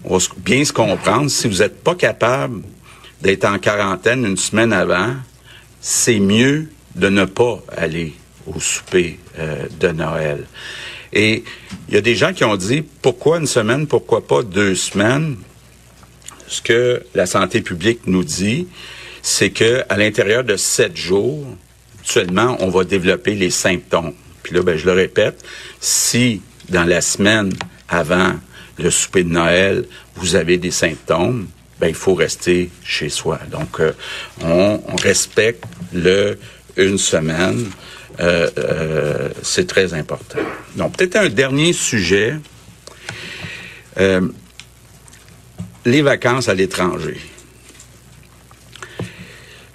on 0.03 0.17
va 0.17 0.25
bien 0.37 0.63
se 0.65 0.73
comprendre, 0.73 1.29
si 1.29 1.47
vous 1.47 1.57
n'êtes 1.57 1.83
pas 1.83 1.95
capable 1.95 2.63
d'être 3.21 3.45
en 3.45 3.59
quarantaine 3.59 4.25
une 4.25 4.37
semaine 4.37 4.73
avant, 4.73 5.15
c'est 5.79 6.19
mieux 6.19 6.69
de 6.95 7.09
ne 7.09 7.25
pas 7.25 7.61
aller 7.75 8.13
au 8.47 8.59
souper 8.59 9.19
euh, 9.39 9.65
de 9.79 9.87
Noël. 9.89 10.45
Et 11.13 11.43
il 11.87 11.93
y 11.93 11.97
a 11.97 12.01
des 12.01 12.15
gens 12.15 12.33
qui 12.33 12.43
ont 12.43 12.55
dit, 12.55 12.83
pourquoi 13.01 13.39
une 13.39 13.47
semaine, 13.47 13.87
pourquoi 13.87 14.25
pas 14.25 14.43
deux 14.43 14.75
semaines? 14.75 15.37
Ce 16.47 16.61
que 16.61 17.03
la 17.13 17.25
santé 17.25 17.61
publique 17.61 18.01
nous 18.07 18.23
dit, 18.23 18.67
c'est 19.23 19.51
que 19.51 19.83
à 19.89 19.97
l'intérieur 19.97 20.43
de 20.43 20.57
sept 20.57 20.95
jours, 20.95 21.47
actuellement, 22.01 22.57
on 22.59 22.69
va 22.69 22.83
développer 22.83 23.33
les 23.33 23.49
symptômes. 23.49 24.13
Puis 24.43 24.53
là, 24.53 24.61
ben, 24.61 24.77
je 24.77 24.85
le 24.85 24.91
répète, 24.91 25.43
si 25.79 26.41
dans 26.69 26.83
la 26.83 26.99
semaine 26.99 27.51
avant 27.87 28.33
le 28.77 28.91
souper 28.91 29.23
de 29.23 29.29
Noël, 29.29 29.85
vous 30.15 30.35
avez 30.35 30.57
des 30.57 30.71
symptômes, 30.71 31.47
ben, 31.79 31.87
il 31.87 31.95
faut 31.95 32.15
rester 32.15 32.69
chez 32.83 33.07
soi. 33.07 33.39
Donc, 33.49 33.79
euh, 33.79 33.93
on, 34.41 34.81
respecte 35.01 35.63
le 35.93 36.37
une 36.75 36.97
semaine. 36.97 37.65
Euh, 38.19 38.49
euh, 38.57 39.29
c'est 39.41 39.67
très 39.67 39.93
important. 39.93 40.39
Donc, 40.75 40.97
peut-être 40.97 41.15
un 41.15 41.29
dernier 41.29 41.71
sujet. 41.71 42.35
les 45.85 46.01
vacances 46.01 46.49
à 46.49 46.53
l'étranger 46.53 47.19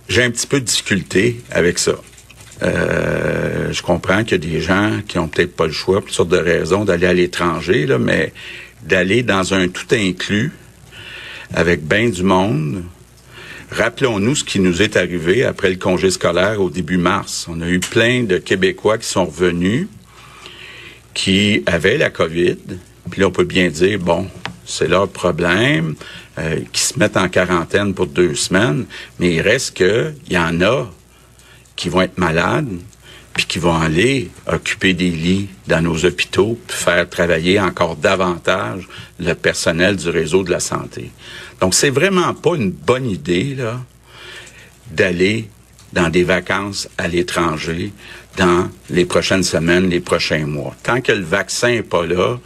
j'ai 0.09 0.23
un 0.23 0.31
petit 0.31 0.47
peu 0.47 0.61
de 0.61 0.65
difficulté 0.65 1.41
avec 1.51 1.79
ça. 1.79 1.97
Euh, 2.63 3.73
je 3.73 3.83
comprends 3.83 4.25
qu'il 4.25 4.33
y 4.33 4.49
a 4.49 4.53
des 4.53 4.61
gens 4.61 5.01
qui 5.07 5.19
ont 5.19 5.29
peut-être 5.29 5.55
pas 5.55 5.67
le 5.67 5.73
choix, 5.73 5.99
pour 5.99 6.07
toutes 6.07 6.17
sortes 6.17 6.31
de 6.31 6.39
raisons, 6.39 6.85
d'aller 6.85 7.07
à 7.07 7.13
l'étranger, 7.13 7.87
là, 7.87 7.99
mais 7.99 8.33
d'aller 8.83 9.23
dans 9.23 9.55
un 9.55 9.69
tout 9.69 9.87
inclus 9.93 10.53
avec 11.55 11.85
bien 11.85 12.09
du 12.09 12.23
monde. 12.23 12.85
Rappelons-nous 13.71 14.37
ce 14.37 14.45
qui 14.45 14.61
nous 14.61 14.81
est 14.81 14.97
arrivé 14.97 15.45
après 15.45 15.69
le 15.69 15.77
congé 15.77 16.11
scolaire 16.11 16.61
au 16.61 16.71
début 16.71 16.97
mars. 16.97 17.47
On 17.51 17.61
a 17.61 17.69
eu 17.69 17.81
plein 17.81 18.23
de 18.23 18.39
Québécois 18.39 18.99
qui 18.99 19.07
sont 19.07 19.27
revenus, 19.27 19.89
qui 21.13 21.63
avaient 21.67 21.99
la 21.99 22.11
COVID. 22.11 22.57
Puis 23.11 23.21
là, 23.21 23.29
on 23.29 23.31
peut 23.31 23.45
bien 23.45 23.69
dire, 23.69 23.99
bon, 23.99 24.27
c'est 24.69 24.89
leur 24.89 25.09
problème. 25.09 25.97
Euh, 26.39 26.61
qui 26.73 26.83
se 26.83 26.97
mettent 27.01 27.17
en 27.17 27.29
quarantaine 27.29 27.95
pour 27.95 28.07
deux 28.07 28.37
semaines, 28.37 28.87
mais 29.19 29.35
il 29.35 29.41
reste 29.41 29.77
que 29.77 30.13
il 30.29 30.35
y 30.35 30.39
en 30.39 30.61
a 30.61 30.89
qui 31.75 31.89
vont 31.89 32.03
être 32.03 32.17
malades, 32.17 32.79
puis 33.35 33.45
qui 33.47 33.59
vont 33.59 33.77
aller 33.77 34.31
occuper 34.47 34.95
des 34.95 35.11
lits 35.11 35.49
dans 35.67 35.81
nos 35.81 36.05
hôpitaux, 36.05 36.57
puis 36.69 36.77
faire 36.77 37.09
travailler 37.09 37.59
encore 37.59 37.97
davantage 37.97 38.87
le 39.19 39.33
personnel 39.35 39.97
du 39.97 40.11
réseau 40.11 40.45
de 40.45 40.53
la 40.53 40.61
santé. 40.61 41.11
Donc 41.61 41.75
c'est 41.75 41.91
vraiment 41.91 42.35
pas 42.35 42.55
une 42.55 42.71
bonne 42.71 43.11
idée 43.11 43.57
là 43.57 43.81
d'aller 44.93 45.49
dans 45.93 46.09
des 46.09 46.23
vacances 46.23 46.89
à 46.99 47.09
l'étranger 47.09 47.93
dans 48.37 48.69
les 48.91 49.07
prochaines 49.07 49.43
semaines, 49.43 49.91
les 49.91 50.01
prochains 50.01 50.47
mois. 50.47 50.77
Tant 50.85 51.01
que 51.01 51.11
le 51.11 51.25
vaccin 51.25 51.71
n'est 51.71 51.83
pas 51.83 52.07
là, 52.07 52.39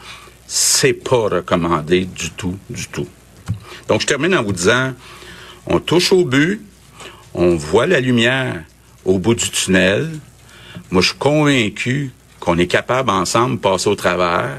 c'est 0.54 0.92
pas 0.92 1.28
recommandé 1.30 2.04
du 2.04 2.30
tout, 2.30 2.58
du 2.68 2.86
tout. 2.88 3.08
Donc, 3.88 4.02
je 4.02 4.06
termine 4.06 4.34
en 4.34 4.42
vous 4.42 4.52
disant, 4.52 4.92
on 5.66 5.80
touche 5.80 6.12
au 6.12 6.26
but, 6.26 6.60
on 7.32 7.56
voit 7.56 7.86
la 7.86 8.00
lumière 8.00 8.62
au 9.06 9.18
bout 9.18 9.34
du 9.34 9.48
tunnel. 9.48 10.10
Moi, 10.90 11.00
je 11.00 11.08
suis 11.08 11.18
convaincu 11.18 12.10
qu'on 12.38 12.58
est 12.58 12.66
capable 12.66 13.08
ensemble 13.08 13.56
de 13.56 13.60
passer 13.62 13.88
au 13.88 13.94
travers. 13.94 14.58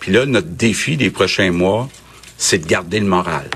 Puis 0.00 0.12
là, 0.12 0.24
notre 0.24 0.48
défi 0.48 0.96
des 0.96 1.10
prochains 1.10 1.50
mois, 1.50 1.90
c'est 2.38 2.60
de 2.60 2.66
garder 2.66 2.98
le 2.98 3.06
moral. 3.06 3.50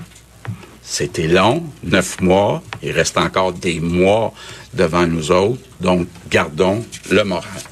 C'était 0.83 1.26
long, 1.26 1.64
neuf 1.85 2.21
mois. 2.21 2.62
Il 2.83 2.90
reste 2.90 3.16
encore 3.16 3.54
des 3.54 3.80
mois 3.80 4.35
devant 4.75 5.07
nous 5.07 5.30
autres. 5.30 5.62
Donc, 5.80 6.07
gardons 6.28 6.85
le 7.11 7.25
moral. 7.25 7.62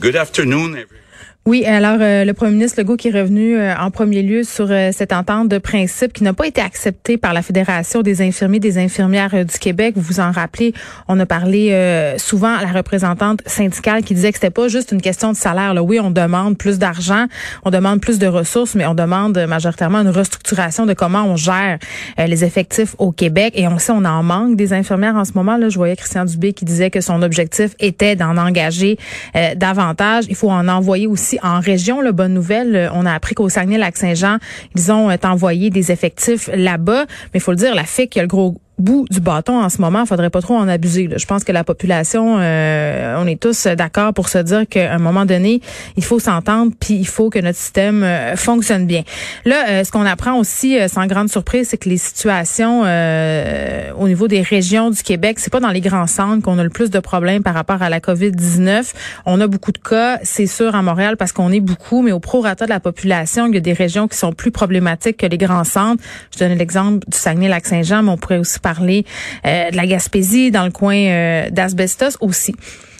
Good 0.00 0.16
afternoon, 0.16 0.70
everyone. 0.74 1.03
Oui, 1.46 1.66
alors 1.66 1.98
euh, 2.00 2.24
le 2.24 2.32
premier 2.32 2.52
ministre 2.52 2.80
Legault 2.80 2.96
qui 2.96 3.08
est 3.08 3.20
revenu 3.20 3.58
euh, 3.58 3.74
en 3.76 3.90
premier 3.90 4.22
lieu 4.22 4.44
sur 4.44 4.68
euh, 4.70 4.92
cette 4.92 5.12
entente 5.12 5.50
de 5.50 5.58
principe 5.58 6.14
qui 6.14 6.24
n'a 6.24 6.32
pas 6.32 6.46
été 6.46 6.62
acceptée 6.62 7.18
par 7.18 7.34
la 7.34 7.42
Fédération 7.42 8.00
des 8.00 8.22
infirmiers 8.22 8.60
des 8.60 8.78
infirmières 8.78 9.44
du 9.44 9.58
Québec. 9.58 9.92
Vous 9.94 10.00
vous 10.00 10.20
en 10.20 10.32
rappelez, 10.32 10.72
on 11.06 11.20
a 11.20 11.26
parlé 11.26 12.14
souvent 12.16 12.54
à 12.54 12.62
la 12.62 12.72
représentante 12.72 13.42
syndicale 13.46 14.02
qui 14.02 14.14
disait 14.14 14.32
que 14.32 14.38
c'était 14.38 14.50
pas 14.50 14.68
juste 14.68 14.92
une 14.92 15.02
question 15.02 15.32
de 15.32 15.36
salaire. 15.36 15.74
Oui, 15.84 16.00
on 16.00 16.10
demande 16.10 16.56
plus 16.56 16.78
d'argent, 16.78 17.26
on 17.64 17.70
demande 17.70 18.00
plus 18.00 18.18
de 18.18 18.26
ressources, 18.26 18.74
mais 18.74 18.86
on 18.86 18.94
demande 18.94 19.38
majoritairement 19.46 19.98
une 19.98 20.08
restructuration 20.08 20.86
de 20.86 20.94
comment 20.94 21.24
on 21.24 21.36
gère 21.36 21.78
les 22.18 22.44
effectifs 22.44 22.94
au 22.98 23.12
Québec. 23.12 23.52
Et 23.56 23.68
on 23.68 23.78
sait, 23.78 23.92
on 23.92 24.04
en 24.04 24.22
manque 24.22 24.56
des 24.56 24.72
infirmières 24.72 25.16
en 25.16 25.24
ce 25.24 25.32
moment. 25.34 25.56
Là, 25.56 25.68
je 25.68 25.76
voyais 25.76 25.96
Christian 25.96 26.24
Dubé 26.24 26.52
qui 26.52 26.64
disait 26.64 26.90
que 26.90 27.00
son 27.00 27.22
objectif 27.22 27.74
était 27.80 28.16
d'en 28.16 28.36
engager 28.36 28.98
davantage. 29.56 30.24
Il 30.28 30.36
faut 30.36 30.50
en 30.50 30.68
envoyer 30.68 31.06
aussi 31.06 31.33
en 31.42 31.60
région. 31.60 32.00
La 32.00 32.12
bonne 32.12 32.34
nouvelle, 32.34 32.76
euh, 32.76 32.88
on 32.92 33.06
a 33.06 33.12
appris 33.12 33.34
qu'au 33.34 33.48
Saguenay-Lac-Saint-Jean, 33.48 34.38
ils 34.74 34.92
ont 34.92 35.10
euh, 35.10 35.16
envoyé 35.24 35.70
des 35.70 35.92
effectifs 35.92 36.48
là-bas. 36.54 37.06
Mais 37.32 37.38
il 37.38 37.40
faut 37.40 37.52
le 37.52 37.56
dire, 37.56 37.74
la 37.74 37.84
FIC, 37.84 38.14
il 38.14 38.18
y 38.18 38.20
a 38.20 38.22
le 38.22 38.28
gros 38.28 38.60
bout 38.78 39.06
du 39.10 39.20
bâton 39.20 39.62
en 39.62 39.68
ce 39.68 39.80
moment. 39.80 40.02
Il 40.02 40.06
faudrait 40.06 40.30
pas 40.30 40.40
trop 40.40 40.56
en 40.56 40.68
abuser. 40.68 41.08
Je 41.16 41.26
pense 41.26 41.44
que 41.44 41.52
la 41.52 41.64
population, 41.64 42.36
euh, 42.38 43.16
on 43.18 43.26
est 43.26 43.40
tous 43.40 43.66
d'accord 43.66 44.12
pour 44.12 44.28
se 44.28 44.38
dire 44.38 44.66
qu'à 44.68 44.92
un 44.92 44.98
moment 44.98 45.24
donné, 45.24 45.60
il 45.96 46.04
faut 46.04 46.18
s'entendre, 46.18 46.72
puis 46.78 46.94
il 46.94 47.06
faut 47.06 47.30
que 47.30 47.38
notre 47.38 47.58
système 47.58 48.02
euh, 48.02 48.36
fonctionne 48.36 48.86
bien. 48.86 49.02
Là, 49.44 49.68
euh, 49.68 49.84
ce 49.84 49.92
qu'on 49.92 50.06
apprend 50.06 50.34
aussi, 50.38 50.76
sans 50.88 51.06
grande 51.06 51.28
surprise, 51.28 51.68
c'est 51.68 51.78
que 51.78 51.88
les 51.88 51.98
situations 51.98 52.82
au 53.98 54.08
niveau 54.08 54.28
des 54.28 54.42
régions 54.42 54.90
du 54.90 55.02
Québec, 55.02 55.38
c'est 55.38 55.52
pas 55.52 55.60
dans 55.60 55.70
les 55.70 55.80
grands 55.80 56.06
centres 56.06 56.42
qu'on 56.42 56.58
a 56.58 56.64
le 56.64 56.70
plus 56.70 56.90
de 56.90 56.98
problèmes 56.98 57.42
par 57.42 57.54
rapport 57.54 57.82
à 57.82 57.88
la 57.88 58.00
COVID-19. 58.00 58.92
On 59.26 59.40
a 59.40 59.46
beaucoup 59.46 59.72
de 59.72 59.78
cas, 59.78 60.18
c'est 60.22 60.46
sûr, 60.46 60.74
à 60.74 60.82
Montréal 60.82 61.16
parce 61.16 61.32
qu'on 61.32 61.50
est 61.52 61.60
beaucoup, 61.60 62.02
mais 62.02 62.12
au 62.12 62.20
prorata 62.20 62.64
de 62.64 62.70
la 62.70 62.80
population, 62.80 63.46
il 63.46 63.54
y 63.54 63.58
a 63.58 63.60
des 63.60 63.72
régions 63.72 64.08
qui 64.08 64.16
sont 64.16 64.32
plus 64.32 64.50
problématiques 64.50 65.16
que 65.18 65.26
les 65.26 65.38
grands 65.38 65.64
centres. 65.64 66.02
Je 66.32 66.38
donne 66.38 66.56
l'exemple 66.56 67.04
du 67.08 67.16
Saguenay-Lac-Saint-Jean, 67.16 68.02
mais 68.02 68.10
on 68.10 68.16
pourrait 68.16 68.38
aussi 68.38 68.58
parler 68.64 69.04
euh, 69.46 69.70
de 69.70 69.76
la 69.76 69.86
Gaspésie, 69.86 70.50
dans 70.50 70.64
le 70.64 70.72
coin 70.72 70.96
euh, 70.96 71.50
d'Asbestos 71.50 72.16
aussi. 72.20 72.56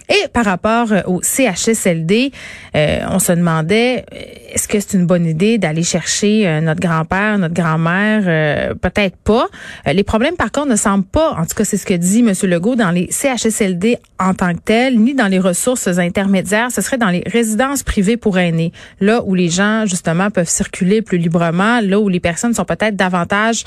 Et 0.08 0.28
par 0.32 0.44
rapport 0.44 0.92
euh, 0.92 1.00
au 1.06 1.22
CHSLD, 1.22 2.30
euh, 2.76 2.98
on 3.10 3.18
se 3.18 3.32
demandait 3.32 4.04
euh, 4.12 4.16
est-ce 4.52 4.68
que 4.68 4.78
c'est 4.78 4.94
une 4.94 5.06
bonne 5.06 5.26
idée 5.26 5.56
d'aller 5.58 5.82
chercher 5.82 6.60
notre 6.60 6.80
grand-père, 6.80 7.38
notre 7.38 7.54
grand-mère? 7.54 8.76
Peut-être 8.76 9.16
pas. 9.16 9.48
les 9.84 10.04
problèmes, 10.04 10.36
par 10.36 10.52
contre, 10.52 10.68
ne 10.68 10.76
semblent 10.76 11.02
pas, 11.02 11.32
en 11.32 11.44
tout 11.44 11.56
cas, 11.56 11.64
c'est 11.64 11.76
ce 11.76 11.84
que 11.84 11.94
dit 11.94 12.20
M. 12.20 12.32
Legault, 12.48 12.76
dans 12.76 12.92
les 12.92 13.08
CHSLD 13.10 13.98
en 14.20 14.32
tant 14.32 14.54
que 14.54 14.60
tels, 14.60 15.00
ni 15.00 15.12
dans 15.12 15.26
les 15.26 15.40
ressources 15.40 15.88
intermédiaires. 15.88 16.70
Ce 16.70 16.82
serait 16.82 16.98
dans 16.98 17.10
les 17.10 17.24
résidences 17.26 17.82
privées 17.82 18.16
pour 18.16 18.38
aînés, 18.38 18.70
là 19.00 19.22
où 19.24 19.34
les 19.34 19.48
gens 19.48 19.86
justement 19.86 20.30
peuvent 20.30 20.48
circuler 20.48 21.02
plus 21.02 21.18
librement, 21.18 21.80
là 21.80 21.98
où 21.98 22.08
les 22.08 22.20
personnes 22.20 22.54
sont 22.54 22.64
peut-être 22.64 22.94
davantage 22.94 23.64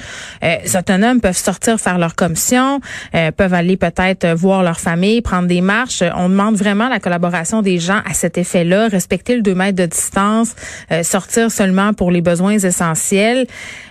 autonomes, 0.74 1.20
peuvent 1.20 1.36
sortir 1.36 1.82
faire 1.82 1.98
leur 1.98 2.16
commission, 2.16 2.80
peuvent 3.36 3.54
aller 3.54 3.76
peut-être 3.76 4.26
voir 4.36 4.64
leur 4.64 4.80
famille, 4.80 5.22
prendre 5.22 5.50
des 5.50 5.60
marches. 5.60 6.02
On 6.28 6.30
demande 6.30 6.56
vraiment 6.58 6.90
la 6.90 7.00
collaboration 7.00 7.62
des 7.62 7.80
gens 7.80 8.02
à 8.06 8.14
cet 8.14 8.38
effet-là, 8.38 8.90
respecter 8.90 9.38
le 9.38 9.42
2 9.42 9.56
mètres 9.56 9.78
de 9.78 9.86
distance, 9.86 10.56
euh, 10.92 11.02
sortir 11.02 11.50
seulement 11.50 11.94
pour 11.94 12.12
les 12.12 12.20
besoins 12.20 12.60
essentiels. 12.60 13.48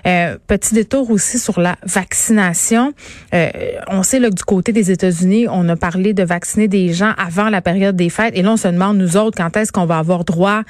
Euh, 0.06 0.36
petit 0.46 0.74
détour 0.74 1.10
aussi 1.10 1.38
sur 1.38 1.58
la 1.60 1.76
vaccination. 1.84 2.92
Euh, 3.32 3.48
on 3.88 4.02
sait 4.02 4.18
là, 4.18 4.28
que 4.28 4.34
du 4.34 4.44
côté 4.44 4.72
des 4.72 4.90
États-Unis, 4.90 5.46
on 5.50 5.66
a 5.70 5.76
parlé 5.76 6.12
de 6.12 6.22
vacciner 6.22 6.68
des 6.68 6.92
gens 6.92 7.12
avant 7.16 7.48
la 7.48 7.62
période 7.62 7.96
des 7.96 8.10
fêtes. 8.10 8.36
Et 8.36 8.42
là, 8.42 8.52
on 8.52 8.56
se 8.58 8.68
demande, 8.68 8.98
nous 8.98 9.16
autres, 9.16 9.38
quand 9.38 9.56
est-ce 9.56 9.72
qu'on 9.72 9.86
va 9.86 9.96
avoir 9.96 10.24
droit 10.24 10.60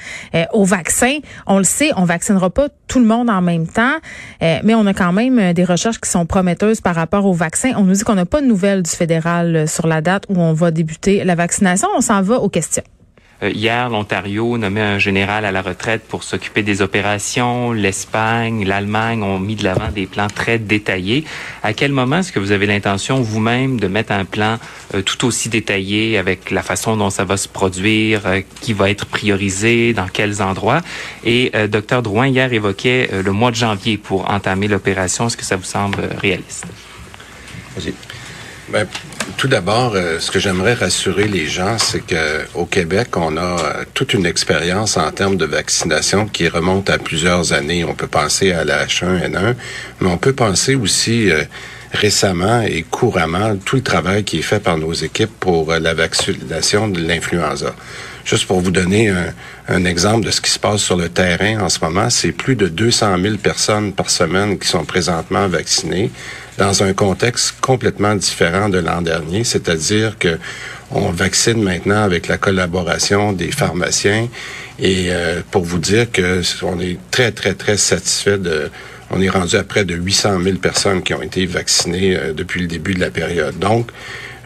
au 0.53 0.65
vaccin? 0.65 1.19
On 1.49 1.59
le 1.59 1.65
sait, 1.65 1.91
on 1.97 2.05
vaccinera 2.05 2.49
pas 2.49 2.69
tout 2.87 3.01
le 3.01 3.07
monde 3.07 3.29
en 3.29 3.43
même 3.43 3.67
temps, 3.67 3.97
mais 4.41 4.75
on 4.75 4.87
a 4.87 4.95
quand 4.95 5.13
même 5.13 5.53
des 5.53 5.65
recherches 5.65 6.01
qui 6.01 6.09
sont 6.09 6.27
prometteuses 6.27 6.81
par 6.81 6.95
rapport 6.95 7.27
au 7.27 7.33
vaccin. 7.33 7.73
On 7.77 7.83
nous 7.83 7.95
dit 7.95 8.05
qu'on 8.05 8.15
n'a 8.15 8.27
pas 8.27 8.41
de 8.41 8.47
nouvelles 8.47 8.83
du 8.83 8.91
fédéral 8.91 9.69
sur 9.69 9.87
la 9.87 10.01
date 10.01 10.25
où 10.29 10.41
on 10.41 10.53
va 10.53 10.71
débuter 10.71 11.25
la 11.25 11.35
vaccination 11.35 11.56
on 11.63 12.01
s'en 12.01 12.23
va 12.23 12.37
aux 12.39 12.49
questions. 12.49 12.85
Euh, 13.43 13.51
hier, 13.51 13.91
l'Ontario 13.91 14.57
nommait 14.57 14.81
un 14.81 14.99
général 14.99 15.45
à 15.45 15.53
la 15.53 15.61
retraite 15.61 16.03
pour 16.09 16.23
s'occuper 16.23 16.63
des 16.63 16.81
opérations. 16.81 17.73
L'Espagne, 17.73 18.65
l'Allemagne 18.65 19.23
ont 19.23 19.39
mis 19.39 19.57
de 19.57 19.65
l'avant 19.65 19.91
des 19.91 20.07
plans 20.07 20.29
très 20.29 20.59
détaillés. 20.59 21.25
À 21.63 21.75
quel 21.75 21.93
moment 21.93 22.19
est-ce 22.19 22.33
que 22.33 22.39
vous 22.39 22.53
avez 22.53 22.65
l'intention 22.65 23.21
vous-même 23.21 23.79
de 23.79 23.89
mettre 23.89 24.13
un 24.13 24.25
plan 24.25 24.59
euh, 24.95 25.03
tout 25.03 25.27
aussi 25.27 25.51
détaillé 25.51 26.17
avec 26.17 26.51
la 26.51 26.63
façon 26.63 26.97
dont 26.97 27.11
ça 27.11 27.25
va 27.25 27.37
se 27.37 27.49
produire, 27.49 28.23
euh, 28.27 28.41
qui 28.63 28.73
va 28.73 28.89
être 28.89 29.05
priorisé, 29.05 29.93
dans 29.93 30.09
quels 30.09 30.41
endroits? 30.41 30.81
Et 31.25 31.53
Dr 31.69 32.03
Drouin 32.03 32.29
hier 32.29 32.53
évoquait 32.53 33.11
le 33.23 33.33
mois 33.33 33.51
de 33.51 33.57
janvier 33.57 33.99
pour 33.99 34.31
entamer 34.31 34.69
l'opération. 34.69 35.27
Est-ce 35.27 35.37
que 35.37 35.45
ça 35.45 35.57
vous 35.57 35.65
semble 35.65 36.09
réaliste? 36.21 36.67
Vas-y. 37.77 37.93
Ben, 38.69 38.87
tout 39.37 39.49
d'abord, 39.49 39.95
euh, 39.95 40.19
ce 40.21 40.31
que 40.31 40.39
j'aimerais 40.39 40.75
rassurer 40.75 41.29
les 41.29 41.47
gens, 41.47 41.79
c'est 41.79 42.01
que 42.01 42.47
au 42.55 42.65
Québec, 42.65 43.17
on 43.17 43.37
a 43.37 43.41
euh, 43.41 43.85
toute 43.93 44.15
une 44.15 44.25
expérience 44.25 44.97
en 44.97 45.11
termes 45.11 45.37
de 45.37 45.45
vaccination 45.45 46.27
qui 46.27 46.49
remonte 46.49 46.89
à 46.91 46.99
plusieurs 46.99 47.53
années. 47.53 47.85
On 47.85 47.95
peut 47.95 48.07
penser 48.07 48.53
à 48.53 48.65
la 48.65 48.87
H1N1, 48.87 49.55
mais 50.01 50.09
on 50.09 50.17
peut 50.17 50.33
penser 50.33 50.75
aussi 50.75 51.31
euh, 51.31 51.45
récemment 51.93 52.63
et 52.63 52.83
couramment 52.83 53.57
tout 53.57 53.77
le 53.77 53.83
travail 53.83 54.25
qui 54.25 54.39
est 54.39 54.43
fait 54.43 54.61
par 54.61 54.79
nos 54.79 54.93
équipes 54.93 55.39
pour 55.41 55.73
la 55.73 55.95
vaccination 55.95 56.89
de 56.89 57.01
l'influenza. 57.01 57.75
Juste 58.27 58.47
pour 58.47 58.61
vous 58.61 58.73
donner 58.73 59.09
un, 59.09 59.33
un, 59.69 59.85
exemple 59.85 60.27
de 60.27 60.33
ce 60.33 60.41
qui 60.41 60.51
se 60.51 60.59
passe 60.59 60.81
sur 60.81 60.97
le 60.97 61.09
terrain 61.09 61.61
en 61.61 61.69
ce 61.69 61.79
moment, 61.81 62.11
c'est 62.11 62.33
plus 62.33 62.57
de 62.57 62.67
200 62.67 63.17
000 63.23 63.37
personnes 63.37 63.93
par 63.93 64.11
semaine 64.11 64.59
qui 64.59 64.67
sont 64.67 64.85
présentement 64.85 65.47
vaccinées 65.47 66.11
dans 66.59 66.83
un 66.83 66.93
contexte 66.93 67.55
complètement 67.61 68.17
différent 68.17 68.69
de 68.69 68.79
l'an 68.79 69.01
dernier, 69.01 69.45
c'est-à-dire 69.45 70.19
que 70.19 70.39
on 70.91 71.11
vaccine 71.11 71.63
maintenant 71.63 72.03
avec 72.03 72.27
la 72.27 72.37
collaboration 72.37 73.33
des 73.33 73.53
pharmaciens 73.53 74.29
et 74.81 75.07
euh, 75.11 75.41
pour 75.51 75.65
vous 75.65 75.79
dire 75.79 76.11
que 76.11 76.43
on 76.63 76.81
est 76.81 76.99
très 77.13 77.31
très 77.31 77.55
très 77.55 77.77
satisfait 77.77 78.39
de 78.39 78.71
on 79.11 79.21
est 79.21 79.29
rendu 79.29 79.55
à 79.57 79.63
près 79.63 79.85
de 79.85 79.95
800 79.95 80.41
000 80.43 80.57
personnes 80.57 81.03
qui 81.03 81.15
ont 81.15 81.23
été 81.23 81.47
vaccinées 81.47 82.17
euh, 82.17 82.33
depuis 82.33 82.61
le 82.61 82.67
début 82.67 82.95
de 82.95 83.01
la 83.01 83.11
période. 83.11 83.57
Donc, 83.59 83.91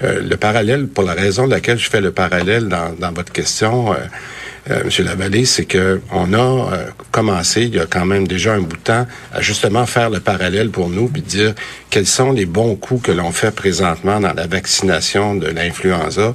euh, 0.03 0.23
le 0.23 0.37
parallèle, 0.37 0.87
pour 0.87 1.05
la 1.05 1.13
raison 1.13 1.47
de 1.47 1.51
laquelle 1.51 1.79
je 1.79 1.91
fais 1.91 2.01
le 2.01 2.11
parallèle 2.11 2.69
dans, 2.69 2.95
dans 2.99 3.13
votre 3.13 3.33
question, 3.33 3.93
euh, 3.93 4.83
M. 4.85 5.05
Lavallée, 5.05 5.45
c'est 5.45 5.65
que 5.65 6.01
on 6.13 6.33
a 6.33 6.39
euh, 6.39 6.85
commencé, 7.11 7.63
il 7.63 7.75
y 7.75 7.81
a 7.81 7.87
quand 7.87 8.05
même 8.05 8.29
déjà 8.29 8.55
un 8.55 8.61
bout 8.61 8.77
de 8.77 8.83
temps, 8.83 9.07
à 9.33 9.41
justement 9.41 9.87
faire 9.87 10.11
le 10.11 10.21
parallèle 10.21 10.71
pour 10.71 10.89
nous, 10.89 11.09
puis 11.09 11.23
dire 11.23 11.55
quels 11.89 12.07
sont 12.07 12.33
les 12.33 12.47
bons 12.47 12.77
coups 12.77 13.03
que 13.07 13.13
l'on 13.13 13.33
fait 13.33 13.51
présentement 13.51 14.21
dans 14.21 14.33
la 14.33 14.47
vaccination 14.47 15.35
de 15.35 15.49
l'influenza 15.49 16.35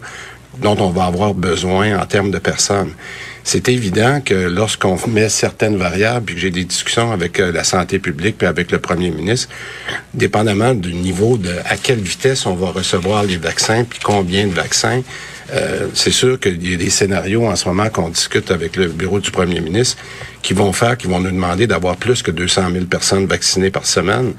dont 0.59 0.77
on 0.79 0.89
va 0.89 1.05
avoir 1.05 1.33
besoin 1.33 1.99
en 1.99 2.05
termes 2.05 2.31
de 2.31 2.39
personnes. 2.39 2.93
C'est 3.47 3.69
évident 3.69 4.21
que 4.25 4.33
lorsqu'on 4.33 4.97
met 5.07 5.29
certaines 5.29 5.77
variables, 5.77 6.25
puis 6.25 6.35
que 6.35 6.41
j'ai 6.41 6.49
des 6.49 6.65
discussions 6.65 7.11
avec 7.11 7.39
euh, 7.39 7.51
la 7.51 7.63
santé 7.63 7.99
publique 7.99 8.39
puis 8.39 8.47
avec 8.47 8.71
le 8.71 8.79
premier 8.79 9.11
ministre, 9.11 9.49
dépendamment 10.15 10.73
du 10.73 10.95
niveau 10.95 11.37
de 11.37 11.53
à 11.63 11.77
quelle 11.77 11.99
vitesse 11.99 12.47
on 12.47 12.55
va 12.55 12.71
recevoir 12.71 13.23
les 13.23 13.37
vaccins 13.37 13.83
puis 13.83 13.99
combien 14.03 14.47
de 14.47 14.51
vaccins, 14.51 15.03
euh, 15.53 15.89
c'est 15.93 16.11
sûr 16.11 16.39
qu'il 16.39 16.67
y 16.67 16.73
a 16.73 16.77
des 16.77 16.89
scénarios 16.89 17.45
en 17.45 17.55
ce 17.55 17.67
moment 17.67 17.87
qu'on 17.89 18.09
discute 18.09 18.49
avec 18.49 18.77
le 18.77 18.87
bureau 18.87 19.19
du 19.19 19.29
premier 19.29 19.61
ministre 19.61 19.97
qui 20.41 20.55
vont 20.55 20.73
faire, 20.73 20.97
qui 20.97 21.05
vont 21.05 21.19
nous 21.19 21.29
demander 21.29 21.67
d'avoir 21.67 21.97
plus 21.97 22.23
que 22.23 22.31
200 22.31 22.71
000 22.71 22.85
personnes 22.85 23.27
vaccinées 23.27 23.69
par 23.69 23.85
semaine 23.85 24.33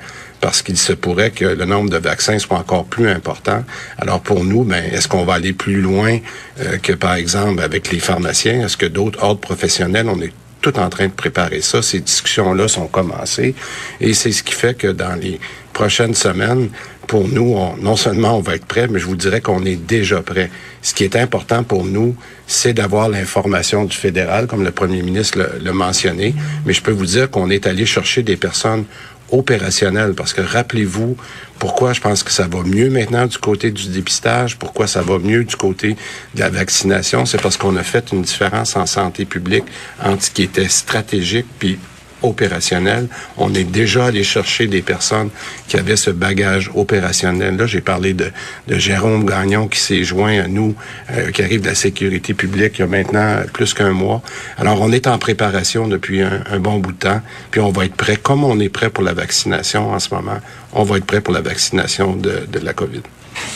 parce 0.47 0.63
qu'il 0.63 0.77
se 0.77 0.93
pourrait 0.93 1.33
que 1.33 1.45
le 1.45 1.65
nombre 1.65 1.91
de 1.91 1.97
vaccins 1.97 2.39
soit 2.39 2.59
encore 2.59 2.85
plus 2.85 3.09
important. 3.09 3.65
Alors 3.99 4.21
pour 4.21 4.45
nous, 4.45 4.63
ben, 4.63 4.81
est-ce 4.93 5.09
qu'on 5.09 5.25
va 5.25 5.35
aller 5.35 5.53
plus 5.53 5.81
loin 5.81 6.19
euh, 6.61 6.79
que 6.79 6.93
par 6.93 7.15
exemple 7.15 7.61
avec 7.61 7.91
les 7.91 7.99
pharmaciens? 7.99 8.65
Est-ce 8.65 8.77
que 8.77 8.87
d'autres 8.87 9.21
ordres 9.25 9.41
professionnels, 9.41 10.07
on 10.09 10.21
est 10.23 10.33
tout 10.61 10.79
en 10.79 10.89
train 10.89 11.09
de 11.09 11.13
préparer 11.13 11.63
ça? 11.63 11.83
Ces 11.83 11.99
discussions-là 11.99 12.69
sont 12.69 12.87
commencées 12.87 13.57
et 14.01 14.15
c'est 14.15 14.31
ce 14.31 14.45
qui 14.45 14.55
fait 14.55 14.75
que 14.75 14.87
dans 14.87 15.21
les 15.21 15.41
prochaines 15.73 16.15
semaines, 16.15 16.69
pour 17.09 17.27
nous, 17.27 17.57
non 17.81 17.97
seulement 17.97 18.39
on 18.39 18.41
va 18.41 18.55
être 18.55 18.67
prêt, 18.67 18.87
mais 18.89 18.99
je 18.99 19.07
vous 19.07 19.17
dirais 19.17 19.41
qu'on 19.41 19.65
est 19.65 19.77
déjà 19.77 20.23
prêt. 20.23 20.51
Ce 20.81 20.95
qui 20.95 21.05
est 21.05 21.17
important 21.17 21.65
pour 21.65 21.85
nous, 21.85 22.17
c'est 22.47 22.73
d'avoir 22.73 23.09
l'information 23.09 23.85
du 23.85 23.97
fédéral, 23.97 24.47
comme 24.47 24.65
le 24.65 24.71
premier 24.71 25.03
ministre 25.03 25.39
l'a 25.61 25.73
mentionné. 25.73 26.35
Mais 26.65 26.73
je 26.73 26.83
peux 26.83 26.93
vous 26.93 27.07
dire 27.07 27.31
qu'on 27.31 27.51
est 27.51 27.67
allé 27.67 27.85
chercher 27.85 28.23
des 28.23 28.37
personnes 28.37 28.85
opérationnelles, 29.31 30.15
parce 30.15 30.33
que 30.33 30.41
rappelez-vous 30.41 31.17
pourquoi 31.59 31.93
je 31.93 32.01
pense 32.01 32.23
que 32.23 32.31
ça 32.31 32.47
va 32.47 32.62
mieux 32.62 32.91
maintenant 32.91 33.27
du 33.27 33.39
côté 33.39 33.71
du 33.71 33.89
dépistage, 33.89 34.57
pourquoi 34.57 34.87
ça 34.87 35.03
va 35.03 35.19
mieux 35.19 35.45
du 35.45 35.57
côté 35.57 35.97
de 36.35 36.41
la 36.41 36.51
vaccination, 36.51 37.27
c'est 37.27 37.41
parce 37.41 37.57
qu'on 37.57 37.77
a 37.77 37.83
fait 37.83 38.12
une 38.12 38.23
différence 38.23 38.77
en 38.77 38.87
santé 38.87 39.25
publique 39.25 39.65
entre 40.03 40.25
ce 40.25 40.31
qui 40.31 40.43
était 40.43 40.69
stratégique 40.69 41.47
puis 41.59 41.79
opérationnel. 42.23 43.09
On 43.37 43.55
est 43.55 43.65
déjà 43.65 44.07
allé 44.07 44.25
chercher 44.25 44.67
des 44.67 44.83
personnes 44.83 45.31
qui 45.69 45.77
avaient 45.77 45.97
ce 45.97 46.11
bagage 46.11 46.71
opérationnel. 46.75 47.57
Là, 47.57 47.67
j'ai 47.67 47.81
parlé 47.81 48.15
de, 48.15 48.31
de, 48.69 48.77
Jérôme 48.77 49.27
Gagnon 49.27 49.69
qui 49.69 49.79
s'est 49.79 50.05
joint 50.05 50.41
à 50.41 50.49
nous, 50.49 50.75
euh, 51.11 51.31
qui 51.31 51.43
arrive 51.43 51.63
de 51.63 51.67
la 51.67 51.75
sécurité 51.75 52.35
publique 52.35 52.75
il 52.79 52.81
y 52.81 52.85
a 52.85 52.87
maintenant 52.87 53.43
plus 53.53 53.75
qu'un 53.75 53.93
mois. 53.93 54.23
Alors, 54.59 54.81
on 54.81 54.93
est 54.93 55.07
en 55.07 55.19
préparation 55.19 55.89
depuis 55.89 56.23
un, 56.23 56.59
bon 56.59 56.79
bout 56.79 56.93
de 56.93 56.99
temps, 56.99 57.21
puis 57.51 57.61
on 57.61 57.71
va 57.71 57.85
être 57.85 57.97
prêt, 57.97 58.17
comme 58.17 58.45
on 58.45 58.59
est 58.61 58.69
prêt 58.69 58.91
pour 58.91 59.05
la 59.05 59.13
vaccination 59.13 59.91
en 59.91 59.99
ce 59.99 60.15
moment, 60.15 60.39
on 60.73 60.85
va 60.85 60.99
être 60.99 61.07
prêt 61.07 61.21
pour 61.21 61.35
la 61.35 61.41
vaccination 61.41 62.15
de 62.15 62.59
la 62.59 62.73
COVID. 62.73 63.03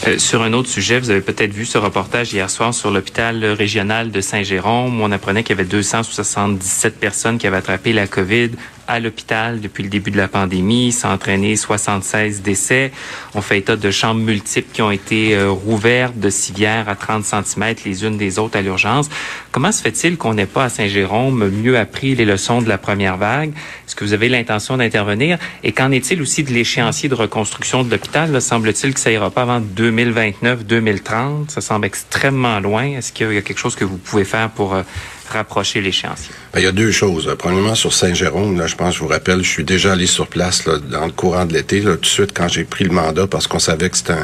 Euh, 0.06 0.18
sur 0.18 0.42
un 0.42 0.52
autre 0.52 0.68
sujet, 0.68 0.98
vous 0.98 1.10
avez 1.10 1.20
peut-être 1.20 1.52
vu 1.52 1.64
ce 1.64 1.78
reportage 1.78 2.32
hier 2.32 2.48
soir 2.48 2.72
sur 2.72 2.90
l'hôpital 2.90 3.44
régional 3.44 4.10
de 4.10 4.20
Saint-Jérôme. 4.20 5.00
On 5.00 5.12
apprenait 5.12 5.42
qu'il 5.42 5.56
y 5.56 5.60
avait 5.60 5.68
277 5.68 6.98
personnes 6.98 7.38
qui 7.38 7.46
avaient 7.46 7.58
attrapé 7.58 7.92
la 7.92 8.06
COVID 8.06 8.50
à 8.90 8.98
l'hôpital 8.98 9.61
depuis 9.61 9.85
le 9.85 9.88
début 9.88 10.11
de 10.11 10.16
la 10.16 10.29
pandémie. 10.29 10.90
Ça 10.90 11.11
entraîné 11.11 11.55
76 11.57 12.42
décès. 12.42 12.90
On 13.35 13.40
fait 13.40 13.59
état 13.59 13.76
de 13.76 13.90
chambres 13.90 14.20
multiples 14.20 14.68
qui 14.72 14.83
ont 14.83 14.90
été 14.90 15.37
euh, 15.37 15.50
rouvertes, 15.50 16.18
de 16.18 16.29
civières 16.29 16.88
à 16.88 16.96
30 16.96 17.24
cm 17.24 17.74
les 17.85 18.05
unes 18.05 18.18
des 18.18 18.38
autres 18.38 18.59
à 18.59 18.62
l'urgence. 18.62 19.09
Comment 19.53 19.70
se 19.70 19.83
fait-il 19.83 20.16
qu'on 20.16 20.35
n'ait 20.35 20.46
pas 20.46 20.64
à 20.64 20.68
Saint-Jérôme 20.68 21.48
mieux 21.50 21.79
appris 21.79 22.14
les 22.14 22.24
leçons 22.24 22.62
de 22.62 22.68
la 22.68 22.79
première 22.79 23.16
vague? 23.16 23.53
Est-ce 23.87 23.94
que 23.94 24.05
vous 24.05 24.12
avez 24.12 24.29
l'intention 24.29 24.76
d'intervenir? 24.76 25.38
Et 25.62 25.72
qu'en 25.72 25.92
est-il 25.92 26.20
aussi 26.20 26.42
de 26.42 26.50
l'échéancier 26.50 27.09
de 27.09 27.14
reconstruction 27.14 27.85
de 27.85 27.90
l'hôpital? 27.90 28.40
Semble-t-il 28.40 28.94
que 28.94 29.00
ça 29.00 29.12
ira 29.12 29.31
pas 29.31 29.42
avant 29.42 29.61
2029-2030. 29.61 31.48
Ça 31.48 31.61
semble 31.61 31.87
extrêmement 31.87 32.59
loin. 32.59 32.85
Est-ce 32.85 33.12
qu'il 33.12 33.33
y 33.33 33.38
a 33.38 33.42
quelque 33.42 33.59
chose 33.59 33.76
que 33.76 33.85
vous 33.85 33.98
pouvez 33.98 34.24
faire 34.24 34.50
pour 34.50 34.74
euh, 34.74 34.83
rapprocher 35.30 35.80
l'échéancier? 35.80 36.34
Ben, 36.52 36.60
il 36.60 36.64
y 36.64 36.68
a 36.68 36.72
deux 36.72 36.90
choses. 36.90 37.34
Premièrement, 37.38 37.74
sur 37.74 37.92
Saint-Jérôme, 37.92 38.58
là, 38.58 38.66
je 38.66 38.76
pense, 38.76 38.94
je 38.94 39.00
vous 39.00 39.08
rappelle, 39.08 39.42
je 39.42 39.48
suis 39.48 39.64
déjà 39.64 39.92
allé 39.92 40.06
sur 40.06 40.26
place 40.26 40.66
là, 40.66 40.78
dans 40.78 41.06
le 41.06 41.12
courant 41.12 41.44
de 41.44 41.52
l'été, 41.52 41.82
tout 41.82 41.96
de 41.96 42.06
suite 42.06 42.32
quand 42.34 42.48
j'ai 42.48 42.64
pris 42.64 42.84
le 42.84 42.92
mandat, 42.92 43.26
parce 43.26 43.46
qu'on 43.46 43.58
savait 43.58 43.90
que 43.90 43.96
c'était 43.96 44.14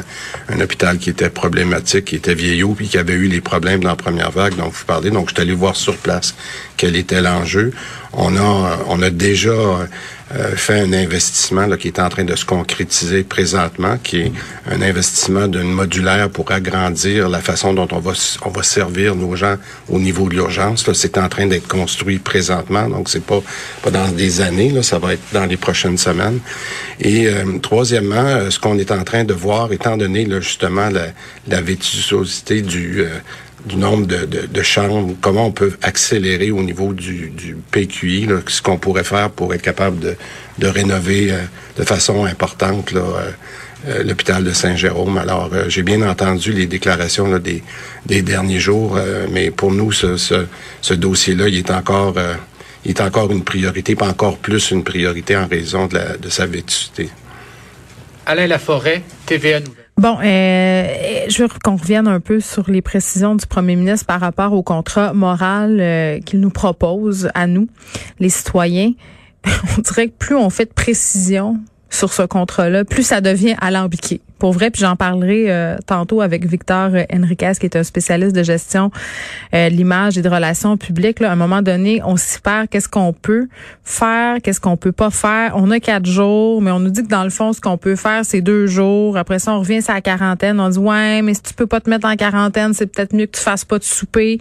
un, 0.49 0.59
hôpital 0.59 0.97
qui 0.97 1.09
était 1.09 1.29
problématique, 1.29 2.05
qui 2.05 2.15
était 2.15 2.35
vieillot, 2.35 2.73
puis 2.75 2.87
qui 2.87 2.97
avait 2.97 3.13
eu 3.13 3.27
les 3.27 3.41
problèmes 3.41 3.81
dans 3.81 3.89
la 3.89 3.95
première 3.95 4.31
vague. 4.31 4.55
Donc, 4.55 4.73
vous 4.73 4.85
parlez. 4.85 5.09
Donc, 5.09 5.29
je 5.29 5.35
suis 5.35 5.41
allé 5.41 5.53
voir 5.53 5.75
sur 5.75 5.95
place 5.97 6.35
quel 6.75 6.95
était 6.95 7.21
l'enjeu. 7.21 7.71
On 8.13 8.35
a, 8.35 8.79
on 8.87 9.01
a 9.01 9.09
déjà 9.09 9.53
euh, 10.35 10.55
fait 10.55 10.81
un 10.81 10.91
investissement 10.91 11.67
là, 11.67 11.77
qui 11.77 11.87
est 11.87 11.99
en 11.99 12.09
train 12.09 12.25
de 12.25 12.35
se 12.35 12.43
concrétiser 12.43 13.23
présentement, 13.23 13.97
qui 14.03 14.21
est 14.21 14.31
un 14.69 14.81
investissement 14.81 15.47
d'une 15.47 15.71
modulaire 15.71 16.29
pour 16.29 16.51
agrandir 16.51 17.29
la 17.29 17.39
façon 17.39 17.73
dont 17.73 17.87
on 17.91 17.99
va 17.99 18.11
on 18.43 18.49
va 18.49 18.63
servir 18.63 19.15
nos 19.15 19.35
gens 19.35 19.55
au 19.87 19.99
niveau 19.99 20.27
de 20.27 20.35
l'urgence. 20.35 20.89
C'est 20.93 21.17
en 21.17 21.29
train 21.29 21.47
d'être 21.47 21.67
construit 21.67 22.19
présentement, 22.19 22.89
donc 22.89 23.07
c'est 23.09 23.23
pas 23.23 23.41
pas 23.81 23.91
dans 23.91 24.09
des 24.09 24.41
années, 24.41 24.69
là, 24.69 24.83
ça 24.83 24.99
va 24.99 25.13
être 25.13 25.23
dans 25.31 25.45
les 25.45 25.57
prochaines 25.57 25.97
semaines. 25.97 26.39
Et 26.99 27.27
euh, 27.27 27.59
troisièmement, 27.61 28.51
ce 28.51 28.59
qu'on 28.59 28.77
est 28.77 28.91
en 28.91 29.03
train 29.03 29.23
de 29.23 29.33
voir, 29.33 29.71
étant 29.71 29.95
donné 29.95 30.25
là, 30.25 30.41
justement 30.41 30.89
la, 30.89 31.07
la 31.47 31.61
vétusosité 31.61 32.61
du 32.61 33.05
du 33.65 33.75
nombre 33.75 34.05
de, 34.05 34.25
de, 34.25 34.61
chambres, 34.61 35.15
comment 35.19 35.47
on 35.47 35.51
peut 35.51 35.73
accélérer 35.81 36.51
au 36.51 36.63
niveau 36.63 36.93
du, 36.93 37.29
du 37.29 37.55
PQI, 37.71 38.27
ce 38.47 38.61
qu'on 38.61 38.77
pourrait 38.77 39.03
faire 39.03 39.29
pour 39.29 39.53
être 39.53 39.61
capable 39.61 39.99
de, 39.99 40.15
de 40.59 40.67
rénover 40.67 41.31
euh, 41.31 41.37
de 41.77 41.83
façon 41.83 42.25
importante 42.25 42.91
là, 42.91 43.01
euh, 43.01 43.31
euh, 43.87 44.03
l'hôpital 44.03 44.43
de 44.43 44.53
Saint-Jérôme. 44.53 45.17
Alors, 45.17 45.49
j'ai 45.67 45.83
bien 45.83 46.07
entendu 46.07 46.53
les 46.53 46.67
déclarations 46.67 47.27
là, 47.27 47.39
des, 47.39 47.63
des 48.05 48.21
derniers 48.21 48.59
jours, 48.59 48.99
mais 49.31 49.51
pour 49.51 49.71
nous, 49.71 49.91
ce, 49.91 50.17
ce, 50.17 50.45
ce 50.81 50.93
dossier-là, 50.93 51.47
il 51.47 51.57
est 51.57 51.71
encore 51.71 52.15
il 52.85 52.91
est 52.91 53.01
encore 53.01 53.31
une 53.31 53.43
priorité, 53.43 53.95
pas 53.95 54.07
encore 54.07 54.37
plus 54.37 54.71
une 54.71 54.83
priorité 54.83 55.35
en 55.35 55.45
raison 55.47 55.87
de, 55.87 55.95
la, 55.95 56.17
de 56.17 56.29
sa 56.29 56.45
vétusté. 56.45 57.09
Alain 58.25 58.47
Laforêt, 58.47 59.03
TVA 59.25 59.59
Nouvelle. 59.59 59.76
Bon, 59.97 60.19
euh, 60.23 61.25
je 61.27 61.41
veux 61.41 61.49
qu'on 61.63 61.75
revienne 61.75 62.07
un 62.07 62.19
peu 62.19 62.39
sur 62.39 62.69
les 62.69 62.83
précisions 62.83 63.33
du 63.33 63.47
premier 63.47 63.75
ministre 63.75 64.05
par 64.05 64.19
rapport 64.19 64.53
au 64.53 64.61
contrat 64.61 65.11
moral 65.13 65.79
euh, 65.79 66.19
qu'il 66.19 66.39
nous 66.39 66.51
propose 66.51 67.31
à 67.33 67.47
nous, 67.47 67.67
les 68.19 68.29
citoyens. 68.29 68.91
On 69.77 69.81
dirait 69.81 70.09
que 70.09 70.13
plus 70.17 70.35
on 70.35 70.51
fait 70.51 70.65
de 70.65 70.73
précision, 70.73 71.59
sur 71.89 72.13
ce 72.13 72.23
contrat-là, 72.23 72.83
plus 72.85 73.03
ça 73.03 73.21
devient 73.21 73.55
alambiqué. 73.61 74.21
Pour 74.39 74.51
vrai, 74.51 74.69
puis 74.69 74.81
j'en 74.81 74.95
parlerai 74.95 75.45
euh, 75.47 75.77
tantôt 75.87 76.21
avec 76.21 76.45
Victor 76.45 76.91
Henriquez, 77.11 77.53
qui 77.59 77.65
est 77.65 77.75
un 77.75 77.83
spécialiste 77.83 78.35
de 78.35 78.43
gestion 78.43 78.91
euh, 79.55 79.69
de 79.69 79.73
l'image 79.73 80.17
et 80.17 80.21
de 80.21 80.29
relations 80.29 80.77
publiques. 80.77 81.19
Là, 81.19 81.29
à 81.29 81.33
un 81.33 81.35
moment 81.35 81.63
donné, 81.63 82.01
on 82.05 82.17
s'y 82.17 82.39
perd. 82.39 82.69
Qu'est-ce 82.69 82.87
qu'on 82.87 83.13
peut 83.13 83.47
faire? 83.83 84.37
Qu'est-ce 84.43 84.61
qu'on 84.61 84.77
peut 84.77 84.91
pas 84.91 85.09
faire? 85.09 85.53
On 85.55 85.71
a 85.71 85.79
quatre 85.79 86.05
jours, 86.05 86.61
mais 86.61 86.69
on 86.69 86.79
nous 86.79 86.91
dit 86.91 87.01
que 87.01 87.07
dans 87.07 87.23
le 87.23 87.31
fond, 87.31 87.51
ce 87.51 87.61
qu'on 87.61 87.77
peut 87.77 87.95
faire, 87.95 88.23
c'est 88.25 88.41
deux 88.41 88.67
jours. 88.67 89.17
Après 89.17 89.39
ça, 89.39 89.53
on 89.53 89.59
revient 89.59 89.81
à 89.87 89.93
la 89.95 90.01
quarantaine. 90.01 90.59
On 90.59 90.69
dit, 90.69 90.77
ouais, 90.77 91.23
mais 91.23 91.33
si 91.33 91.41
tu 91.41 91.53
peux 91.55 91.67
pas 91.67 91.81
te 91.81 91.89
mettre 91.89 92.07
en 92.07 92.15
quarantaine, 92.15 92.75
c'est 92.75 92.85
peut-être 92.85 93.15
mieux 93.15 93.25
que 93.25 93.37
tu 93.37 93.41
fasses 93.41 93.65
pas 93.65 93.79
de 93.79 93.83
souper 93.83 94.39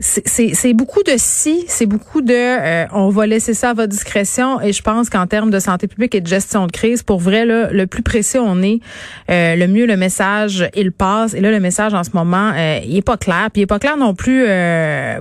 c'est 0.00 0.74
beaucoup 0.74 1.02
de 1.02 1.14
si, 1.16 1.64
c'est 1.66 1.86
beaucoup 1.86 2.20
de 2.20 2.32
euh, 2.32 2.86
on 2.92 3.08
va 3.08 3.26
laisser 3.26 3.52
ça 3.52 3.70
à 3.70 3.74
votre 3.74 3.88
discrétion. 3.88 4.60
Et 4.60 4.72
je 4.72 4.80
pense 4.80 5.10
qu'en 5.10 5.26
termes 5.26 5.50
de 5.50 5.58
santé 5.58 5.88
publique 5.88 6.14
et 6.14 6.20
de 6.20 6.26
gestion 6.26 6.68
de 6.68 6.72
crise, 6.72 7.02
pour 7.02 7.18
vrai 7.18 7.44
là, 7.44 7.70
le 7.72 7.86
plus 7.88 8.02
précis 8.02 8.38
on 8.38 8.62
est, 8.62 8.78
euh, 9.28 9.56
le 9.56 9.66
mieux 9.66 9.86
le 9.86 9.96
message 9.96 10.68
il 10.76 10.92
passe. 10.92 11.34
Et 11.34 11.40
là 11.40 11.50
le 11.50 11.58
message 11.58 11.94
en 11.94 12.04
ce 12.04 12.10
moment 12.14 12.52
euh, 12.54 12.78
il 12.86 12.96
est 12.96 13.02
pas 13.02 13.16
clair, 13.16 13.48
puis 13.52 13.60
il 13.60 13.64
est 13.64 13.66
pas 13.66 13.80
clair 13.80 13.96
non 13.96 14.14
plus 14.14 14.46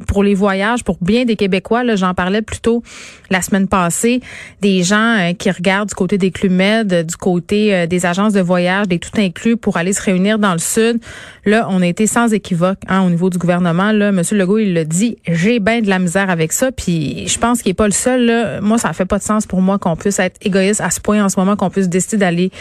pour 0.08 0.24
les 0.24 0.36
voyages 0.36 0.84
pour 0.84 0.98
bien 1.02 1.26
des 1.26 1.36
Québécois 1.36 1.84
là, 1.84 1.96
j'en 1.96 2.14
parlais 2.14 2.44
plutôt 2.44 2.84
la 3.32 3.42
semaine 3.42 3.68
passée, 3.68 4.22
des 4.62 4.84
gens 4.84 5.34
qui 5.38 5.50
regardent 5.50 5.90
du 5.90 5.96
côté 5.96 6.18
des 6.18 6.32
Clumed, 6.32 7.06
du 7.06 7.16
côté 7.16 7.88
des 7.88 8.06
agences 8.06 8.34
de 8.34 8.42
voyage, 8.42 8.88
des 8.88 9.00
tout 9.00 9.20
inclus 9.20 9.58
pour 9.58 9.78
aller 9.78 9.94
se 9.94 10.02
réunir 10.02 10.40
dans 10.40 10.54
le 10.54 10.60
sud. 10.60 11.00
Là, 11.46 11.68
on 11.70 11.82
a 11.82 11.88
été 11.88 12.08
sans 12.08 12.34
équivoque 12.34 12.80
hein, 12.88 13.02
au 13.02 13.10
niveau 13.10 13.30
du 13.30 13.38
gouvernement. 13.38 13.92
Là, 13.92 14.12
monsieur 14.12 14.38
Legault 14.38 14.67
le 14.74 14.86
dit, 14.86 15.18
j'ai 15.28 15.60
bien 15.60 15.82
de 15.82 15.90
la 15.90 16.00
misère 16.00 16.30
avec 16.30 16.52
ça, 16.52 16.72
puis 16.72 17.28
je 17.28 17.40
pense 17.40 17.62
qu'il 17.62 17.72
est 17.72 17.76
pas 17.76 17.86
le 17.86 17.92
seul. 17.92 18.26
Là. 18.26 18.62
Moi, 18.62 18.78
ça 18.78 18.94
fait 18.94 19.06
pas 19.06 19.18
de 19.18 19.24
sens 19.24 19.46
pour 19.46 19.62
moi 19.62 19.78
qu'on 19.78 19.96
puisse 19.96 20.20
être 20.20 20.38
égoïste 20.42 20.82
à 20.82 20.90
ce 20.90 21.00
point 21.00 21.24
en 21.24 21.30
ce 21.30 21.40
moment, 21.40 21.56
qu'on 21.56 21.70
puisse 21.70 21.90
décider 21.90 22.18
d'aller 22.18 22.52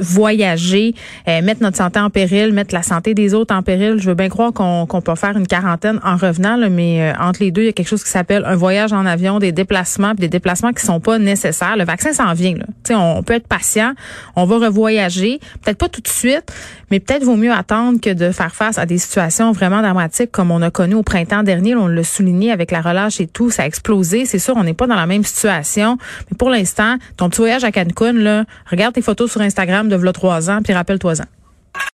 voyager, 0.00 0.94
euh, 1.28 1.42
mettre 1.42 1.62
notre 1.62 1.76
santé 1.76 2.00
en 2.00 2.10
péril, 2.10 2.52
mettre 2.52 2.74
la 2.74 2.82
santé 2.82 3.14
des 3.14 3.34
autres 3.34 3.54
en 3.54 3.62
péril. 3.62 3.96
Je 3.98 4.08
veux 4.08 4.14
bien 4.14 4.28
croire 4.28 4.52
qu'on 4.52 4.86
peut 4.86 5.14
faire 5.14 5.36
une 5.36 5.46
quarantaine 5.46 6.00
en 6.04 6.16
revenant, 6.16 6.56
là, 6.56 6.68
mais 6.68 7.12
euh, 7.12 7.12
entre 7.20 7.42
les 7.42 7.50
deux, 7.50 7.62
il 7.62 7.66
y 7.66 7.68
a 7.70 7.72
quelque 7.72 7.88
chose 7.88 8.04
qui 8.04 8.10
s'appelle 8.10 8.44
un 8.46 8.56
voyage 8.56 8.92
en 8.92 9.06
avion, 9.06 9.38
des 9.38 9.52
déplacements, 9.52 10.10
puis 10.10 10.20
des 10.20 10.28
déplacements 10.28 10.72
qui 10.72 10.84
sont 10.84 11.00
pas 11.00 11.18
nécessaires. 11.18 11.76
Le 11.76 11.84
vaccin 11.84 12.12
s'en 12.12 12.32
vient. 12.32 12.54
Là. 12.54 12.64
On, 12.90 13.18
on 13.18 13.22
peut 13.22 13.34
être 13.34 13.48
patient, 13.48 13.92
on 14.36 14.44
va 14.44 14.58
revoyager, 14.58 15.40
peut-être 15.62 15.78
pas 15.78 15.88
tout 15.88 16.00
de 16.00 16.08
suite, 16.08 16.52
mais 16.90 17.00
peut-être 17.00 17.24
vaut 17.24 17.36
mieux 17.36 17.52
attendre 17.52 18.00
que 18.00 18.10
de 18.10 18.30
faire 18.30 18.54
face 18.54 18.78
à 18.78 18.86
des 18.86 18.98
situations 18.98 19.52
vraiment 19.52 19.80
dramatiques 19.80 20.30
comme 20.30 20.50
on 20.50 20.62
a 20.62 20.70
connu 20.70 20.94
au 20.94 21.02
printemps 21.02 21.39
dernier. 21.42 21.74
on 21.74 21.86
l'a 21.86 22.04
souligné 22.04 22.52
avec 22.52 22.70
la 22.70 22.80
relâche 22.80 23.20
et 23.20 23.26
tout, 23.26 23.50
ça 23.50 23.62
a 23.62 23.66
explosé. 23.66 24.26
C'est 24.26 24.38
sûr, 24.38 24.54
on 24.56 24.64
n'est 24.64 24.74
pas 24.74 24.86
dans 24.86 24.96
la 24.96 25.06
même 25.06 25.24
situation. 25.24 25.98
Mais 26.30 26.36
pour 26.36 26.50
l'instant, 26.50 26.96
ton 27.16 27.28
petit 27.28 27.38
voyage 27.38 27.64
à 27.64 27.72
Cancun, 27.72 28.12
là, 28.12 28.44
regarde 28.70 28.94
tes 28.94 29.02
photos 29.02 29.30
sur 29.30 29.40
Instagram 29.40 29.88
de 29.88 29.96
v'là 29.96 30.12
trois 30.12 30.50
ans, 30.50 30.60
puis 30.62 30.72
rappelle-toi-en. 30.72 31.39